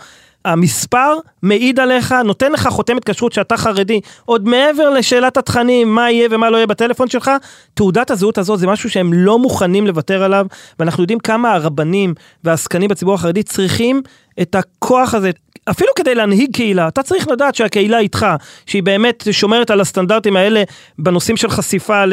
המספר 0.46 1.14
מעיד 1.44 1.80
עליך, 1.80 2.16
נותן 2.26 2.52
לך 2.52 2.68
חותמת 2.68 3.10
כשרות 3.10 3.32
שאתה 3.32 3.58
חרדי, 3.58 4.02
עוד 4.26 4.48
מעבר 4.48 4.90
לשאלת 4.90 5.38
התכנים, 5.38 5.96
מה 5.96 6.12
יהיה 6.12 6.28
ומה 6.32 6.50
לא 6.50 6.58
יהיה 6.58 6.68
בטלפון 6.68 7.08
שלך, 7.10 7.32
תעודת 7.74 8.12
הזהות 8.12 8.38
הזאת 8.38 8.60
זה 8.60 8.68
משהו 8.68 8.90
שהם 8.90 9.14
לא 9.14 9.40
מוכנים 9.40 9.88
לוותר 9.88 10.24
עליו, 10.24 10.46
ואנחנו 10.80 11.04
יודעים 11.04 11.20
כמה 11.20 11.54
הרבנים 11.54 12.14
והעסקנים 12.44 12.90
בציבור 12.90 13.14
החרדי 13.14 13.44
צריכים 13.44 14.02
את 14.42 14.56
הכוח 14.56 15.14
הזה, 15.14 15.32
אפילו 15.70 15.90
כדי 15.96 16.16
להנהיג 16.16 16.56
קהילה, 16.56 16.88
אתה 16.88 17.04
צריך 17.04 17.28
לדעת 17.28 17.56
שהקהילה 17.56 18.00
איתך, 18.00 18.26
שהיא 18.66 18.84
באמת 18.84 19.28
שומרת 19.32 19.72
על 19.72 19.82
הסטנדרטים 19.82 20.36
האלה 20.36 20.64
בנושאים 21.00 21.38
של 21.38 21.50
חשיפה 21.50 22.04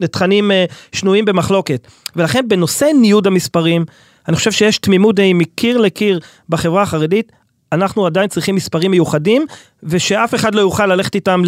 לתכנים 0.00 0.50
אה, 0.50 0.64
שנויים 0.92 1.24
במחלוקת. 1.24 1.86
ולכן 2.16 2.48
בנושא 2.48 2.86
ניוד 3.00 3.26
המספרים, 3.26 3.84
אני 4.28 4.36
חושב 4.36 4.52
שיש 4.52 4.78
תמימות 4.78 5.16
די 5.16 5.32
מקיר 5.32 5.78
לקיר 5.78 6.20
בחברה 6.48 6.82
החרדית, 6.82 7.32
אנחנו 7.72 8.06
עדיין 8.06 8.28
צריכים 8.28 8.54
מספרים 8.54 8.90
מיוחדים, 8.90 9.46
ושאף 9.82 10.34
אחד 10.34 10.54
לא 10.54 10.60
יוכל 10.60 10.86
ללכת 10.86 11.14
איתם 11.14 11.42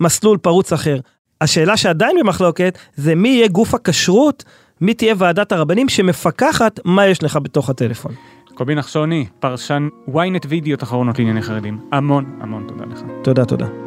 למסלול 0.00 0.38
פרוץ 0.38 0.72
אחר. 0.72 1.00
השאלה 1.40 1.76
שעדיין 1.76 2.16
במחלוקת, 2.20 2.78
זה 2.96 3.14
מי 3.14 3.28
יהיה 3.28 3.48
גוף 3.48 3.74
הכשרות, 3.74 4.44
מי 4.80 4.94
תהיה 4.94 5.14
ועדת 5.18 5.52
הרבנים 5.52 5.88
שמפקחת 5.88 6.80
מה 6.84 7.06
יש 7.06 7.22
לך 7.22 7.38
בתוך 7.42 7.70
הטלפון. 7.70 8.12
קובי 8.54 8.74
נחשוני, 8.74 9.26
פרשן 9.40 9.88
ynet 10.08 10.46
וידאו 10.48 10.76
אחרונות 10.82 11.18
לענייני 11.18 11.42
חרדים. 11.42 11.78
המון 11.92 12.38
המון 12.40 12.64
תודה 12.68 12.84
לך. 12.84 13.00
תודה, 13.22 13.44
תודה. 13.44 13.85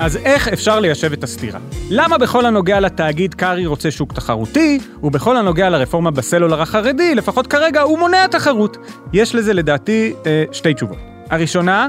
אז 0.00 0.16
איך 0.16 0.48
אפשר 0.48 0.80
ליישב 0.80 1.12
את 1.12 1.24
הסתירה? 1.24 1.60
למה 1.90 2.18
בכל 2.18 2.46
הנוגע 2.46 2.80
לתאגיד 2.80 3.34
קרעי 3.34 3.66
רוצה 3.66 3.90
שוק 3.90 4.12
תחרותי, 4.12 4.78
ובכל 5.02 5.36
הנוגע 5.36 5.70
לרפורמה 5.70 6.10
בסלולר 6.10 6.62
החרדי, 6.62 7.14
לפחות 7.14 7.46
כרגע, 7.46 7.82
הוא 7.82 7.98
מונע 7.98 8.26
תחרות? 8.26 8.76
יש 9.12 9.34
לזה 9.34 9.52
לדעתי 9.52 10.12
אה, 10.26 10.44
שתי 10.52 10.74
תשובות. 10.74 10.98
הראשונה, 11.30 11.88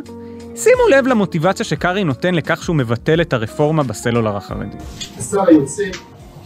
שימו 0.56 0.88
לב 0.92 1.08
למוטיבציה 1.08 1.66
שקרעי 1.66 2.04
נותן 2.04 2.36
לכך 2.36 2.64
שהוא 2.64 2.76
מבטל 2.76 3.22
את 3.22 3.34
הרפורמה 3.34 3.84
בסלולר 3.84 4.38
החרדי. 4.38 4.78
השר 5.18 5.48
היוצא 5.48 5.84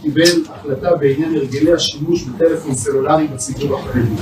קיבל 0.02 0.42
החלטה 0.54 0.96
בעניין 0.96 1.34
הרגלי 1.34 1.72
השימוש 1.72 2.22
בטלפון 2.22 2.74
סלולרי 2.74 3.26
בציבור 3.26 3.78
החרדי. 3.78 4.14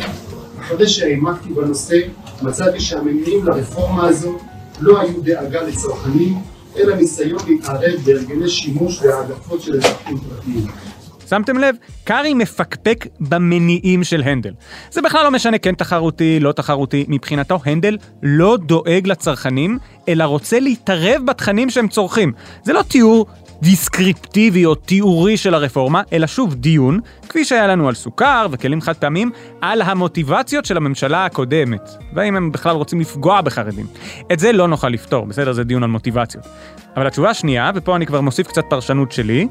אחרי 0.61 0.88
שהעמקתי 0.88 1.48
בנושא, 1.48 1.96
מצאתי 2.42 2.81
שהמניעים 2.81 3.44
לרפורמה 3.44 4.09
הזו 4.09 4.38
לא 4.81 5.00
היו 5.00 5.20
דאגה 5.22 5.62
לצרכנים, 5.62 6.52
אלא 6.76 6.96
ניסיון 6.96 7.40
להתערב 7.48 8.00
בהרגלי 8.04 8.48
שימוש 8.48 9.02
והעדפות 9.02 9.62
של 9.62 9.74
אזרחים 9.74 10.18
פרטיים. 10.18 10.66
שמתם 11.28 11.58
לב? 11.58 11.76
קרעי 12.04 12.35
מפקפק 12.35 13.06
במניעים 13.20 14.04
של 14.04 14.22
הנדל. 14.22 14.52
זה 14.90 15.02
בכלל 15.02 15.24
לא 15.24 15.30
משנה 15.30 15.58
כן 15.58 15.74
תחרותי, 15.74 16.40
לא 16.40 16.52
תחרותי, 16.52 17.04
מבחינתו 17.08 17.58
הנדל 17.64 17.96
לא 18.22 18.56
דואג 18.56 19.06
לצרכנים, 19.06 19.78
אלא 20.08 20.24
רוצה 20.24 20.61
להתערב 20.61 21.22
בתכנים 21.24 21.70
שהם 21.70 21.88
צורכים. 21.88 22.32
זה 22.64 22.72
לא 22.72 22.82
תיאור 22.82 23.26
דיסקריפטיבי 23.62 24.64
או 24.64 24.75
תיאורי 24.75 25.37
של 25.37 25.55
הרפורמה, 25.55 26.03
אלא 26.12 26.27
שוב 26.27 26.55
דיון, 26.55 27.01
כפי 27.29 27.44
שהיה 27.44 27.66
לנו 27.66 27.88
על 27.88 27.94
סוכר 27.94 28.46
וכלים 28.51 28.81
חד 28.81 28.96
פעמים, 28.96 29.31
על 29.61 29.83
המוטיבציות 29.83 30.64
של 30.64 30.77
הממשלה 30.77 31.25
הקודמת, 31.25 31.90
והאם 32.14 32.37
הם 32.37 32.53
בכלל 32.53 32.77
רוצים 32.77 33.01
לפגוע 33.01 33.40
בחרדים. 33.40 33.87
את 34.33 34.38
זה 34.38 34.53
לא 34.53 34.68
נוכל 34.68 34.88
לפתור, 34.88 35.27
בסדר? 35.27 35.53
זה 35.53 35.64
דיון 35.64 35.83
על 35.83 35.88
מוטיבציות. 35.88 36.44
אבל 36.96 37.07
התשובה 37.07 37.31
השנייה, 37.31 37.70
ופה 37.75 37.96
אני 37.96 38.07
כבר 38.07 38.20
מוסיף 38.20 38.46
קצת 38.46 38.64
פרשנות 38.68 39.12
שלי, 39.12 39.46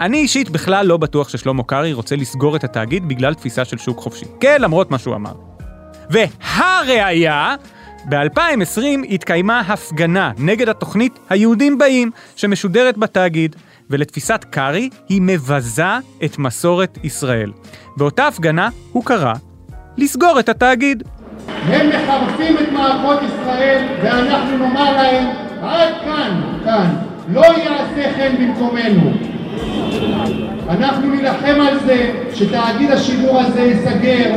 אני 0.00 0.18
אישית 0.18 0.50
בכלל 0.50 0.86
לא 0.86 0.96
בטוח 0.96 1.28
ששלמה 1.28 1.62
קרעי 1.62 1.92
רוצה 1.92 2.16
לסגור 2.16 2.56
את 2.56 2.64
התאגיד 2.64 3.08
בגלל 3.08 3.34
תפיסה 3.34 3.64
של 3.64 3.78
שוק 3.78 3.98
חופשי. 3.98 4.26
כן, 4.40 4.60
למרות 4.60 4.90
מה 4.90 4.98
שהוא 4.98 5.14
אמר. 5.14 5.32
והראיה, 6.10 7.54
ב-2020 8.04 9.06
התקיימה 9.10 9.60
הפגנה 9.60 10.32
נגד 10.38 10.68
התוכנית 10.68 11.18
היהודים 11.30 11.78
באים, 11.78 12.10
שמשודרת 12.36 12.98
בתאגיד, 12.98 13.56
ולתפיסת 13.90 14.44
קרעי 14.50 14.90
היא 15.08 15.20
מבזה 15.22 15.82
את 16.24 16.38
מסורת 16.38 16.98
ישראל. 17.04 17.52
באותה 17.96 18.26
הפגנה 18.26 18.68
הוא 18.92 19.04
קרא 19.04 19.32
לסגור 19.96 20.40
את 20.40 20.48
התאגיד. 20.48 21.02
הם 21.48 21.88
מחרפים 21.88 22.56
את 22.58 22.72
מערכות 22.72 23.18
ישראל, 23.22 23.86
ואנחנו 24.02 24.58
נאמר 24.58 24.92
להם, 24.92 25.26
עד 25.62 25.94
כאן, 26.04 26.40
כאן, 26.64 26.94
לא 27.28 27.40
יעשה 27.40 28.14
כן 28.16 28.34
במקומנו. 28.38 29.12
אנחנו 30.68 31.10
נילחם 31.10 31.60
על 31.60 31.78
זה 31.86 32.12
שתאגיד 32.34 32.90
השידור 32.90 33.40
הזה 33.40 33.60
ייסגר. 33.60 34.34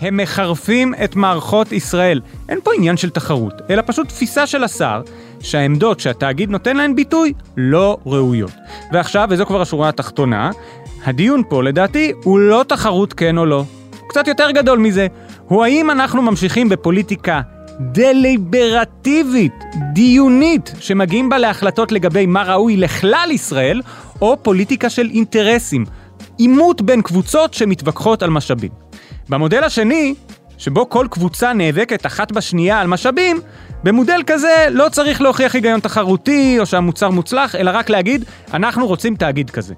הם 0.00 0.16
מחרפים 0.16 0.94
את 1.04 1.16
מערכות 1.16 1.72
ישראל. 1.72 2.20
אין 2.48 2.58
פה 2.64 2.70
עניין 2.76 2.96
של 2.96 3.10
תחרות, 3.10 3.54
אלא 3.70 3.82
פשוט 3.86 4.08
תפיסה 4.08 4.46
של 4.46 4.64
השר, 4.64 5.02
שהעמדות 5.40 6.00
שהתאגיד 6.00 6.50
נותן 6.50 6.76
להן 6.76 6.96
ביטוי 6.96 7.32
לא 7.56 7.98
ראויות. 8.06 8.52
ועכשיו, 8.92 9.28
וזו 9.30 9.46
כבר 9.46 9.60
השורה 9.60 9.88
התחתונה, 9.88 10.50
הדיון 11.04 11.42
פה 11.48 11.62
לדעתי 11.62 12.12
הוא 12.24 12.38
לא 12.38 12.64
תחרות 12.68 13.12
כן 13.12 13.38
או 13.38 13.46
לא. 13.46 13.64
קצת 14.08 14.28
יותר 14.28 14.50
גדול 14.50 14.78
מזה, 14.78 15.06
הוא 15.48 15.64
האם 15.64 15.90
אנחנו 15.90 16.22
ממשיכים 16.22 16.68
בפוליטיקה 16.68 17.40
דליברטיבית, 17.80 19.64
דיונית, 19.92 20.74
שמגיעים 20.80 21.28
בה 21.28 21.38
להחלטות 21.38 21.92
לגבי 21.92 22.26
מה 22.26 22.42
ראוי 22.42 22.76
לכלל 22.76 23.28
ישראל, 23.32 23.82
או 24.20 24.36
פוליטיקה 24.42 24.90
של 24.90 25.08
אינטרסים, 25.14 25.84
עימות 26.38 26.82
בין 26.82 27.02
קבוצות 27.02 27.54
שמתווכחות 27.54 28.22
על 28.22 28.30
משאבים. 28.30 28.79
במודל 29.30 29.64
השני, 29.64 30.14
שבו 30.58 30.88
כל 30.88 31.06
קבוצה 31.10 31.52
נאבקת 31.52 32.06
אחת 32.06 32.32
בשנייה 32.32 32.80
על 32.80 32.86
משאבים, 32.86 33.40
במודל 33.84 34.20
כזה 34.26 34.66
לא 34.70 34.88
צריך 34.88 35.20
להוכיח 35.20 35.54
היגיון 35.54 35.80
תחרותי 35.80 36.56
או 36.58 36.66
שהמוצר 36.66 37.10
מוצלח, 37.10 37.54
אלא 37.54 37.70
רק 37.74 37.90
להגיד, 37.90 38.24
אנחנו 38.54 38.86
רוצים 38.86 39.16
תאגיד 39.16 39.50
כזה. 39.50 39.74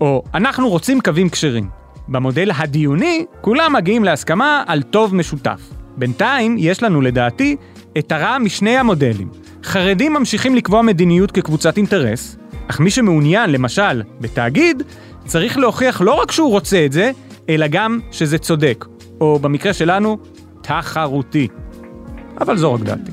או 0.00 0.22
אנחנו 0.34 0.68
רוצים 0.68 1.00
קווים 1.00 1.28
כשרים. 1.28 1.68
במודל 2.08 2.50
הדיוני, 2.56 3.24
כולם 3.40 3.72
מגיעים 3.72 4.04
להסכמה 4.04 4.62
על 4.66 4.82
טוב 4.82 5.14
משותף. 5.14 5.60
בינתיים, 5.96 6.56
יש 6.58 6.82
לנו 6.82 7.00
לדעתי 7.00 7.56
את 7.98 8.12
הרע 8.12 8.38
משני 8.38 8.76
המודלים. 8.76 9.28
חרדים 9.64 10.12
ממשיכים 10.12 10.54
לקבוע 10.54 10.82
מדיניות 10.82 11.30
כקבוצת 11.30 11.76
אינטרס, 11.76 12.36
אך 12.68 12.80
מי 12.80 12.90
שמעוניין, 12.90 13.50
למשל, 13.50 14.02
בתאגיד, 14.20 14.82
צריך 15.26 15.58
להוכיח 15.58 16.00
לא 16.00 16.14
רק 16.14 16.32
שהוא 16.32 16.50
רוצה 16.50 16.84
את 16.86 16.92
זה, 16.92 17.10
אלא 17.48 17.66
גם 17.66 18.00
שזה 18.10 18.38
צודק, 18.38 18.84
או 19.20 19.38
במקרה 19.38 19.72
שלנו, 19.72 20.18
תחרותי. 20.62 21.48
אבל 22.40 22.56
זו 22.56 22.74
רק 22.74 22.80
דעתי. 22.80 23.10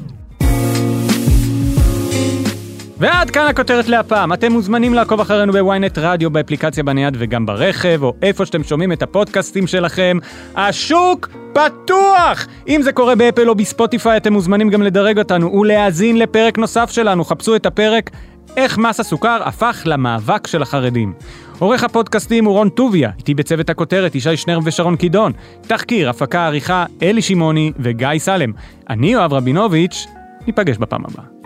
ועד 3.01 3.29
כאן 3.29 3.47
הכותרת 3.47 3.87
להפעם. 3.87 4.33
אתם 4.33 4.51
מוזמנים 4.51 4.93
לעקוב 4.93 5.19
אחרינו 5.19 5.53
בוויינט 5.53 5.97
רדיו, 5.97 6.31
באפליקציה 6.31 6.83
בנייד 6.83 7.17
וגם 7.19 7.45
ברכב, 7.45 7.99
או 8.03 8.13
איפה 8.21 8.45
שאתם 8.45 8.63
שומעים 8.63 8.91
את 8.91 9.03
הפודקאסטים 9.03 9.67
שלכם. 9.67 10.17
השוק 10.55 11.29
פתוח! 11.53 12.47
אם 12.67 12.81
זה 12.81 12.91
קורה 12.91 13.15
באפל 13.15 13.49
או 13.49 13.55
בספוטיפיי, 13.55 14.17
אתם 14.17 14.33
מוזמנים 14.33 14.69
גם 14.69 14.81
לדרג 14.81 15.19
אותנו 15.19 15.53
ולהאזין 15.53 16.17
לפרק 16.17 16.57
נוסף 16.57 16.91
שלנו. 16.91 17.25
חפשו 17.25 17.55
את 17.55 17.65
הפרק 17.65 18.09
איך 18.57 18.77
מס 18.77 18.99
הסוכר 18.99 19.41
הפך 19.45 19.81
למאבק 19.85 20.47
של 20.47 20.61
החרדים. 20.61 21.13
עורך 21.61 21.83
הפודקאסטים 21.83 22.45
הוא 22.45 22.53
רון 22.53 22.69
טוביה, 22.69 23.11
איתי 23.17 23.33
בצוות 23.33 23.69
הכותרת 23.69 24.15
ישי 24.15 24.37
שנר 24.37 24.59
ושרון 24.63 24.95
קידון. 24.95 25.31
תחקיר, 25.61 26.09
הפקה, 26.09 26.45
עריכה, 26.45 26.85
אלי 27.01 27.21
שמעוני 27.21 27.71
וגיא 27.79 28.07
סלם. 28.17 28.51
אני 28.89 29.07
יואב 29.07 29.33
רבינוביץ', 29.33 30.07
ניפגש 30.47 30.77
בפעם 30.77 31.05
הבאה. 31.05 31.40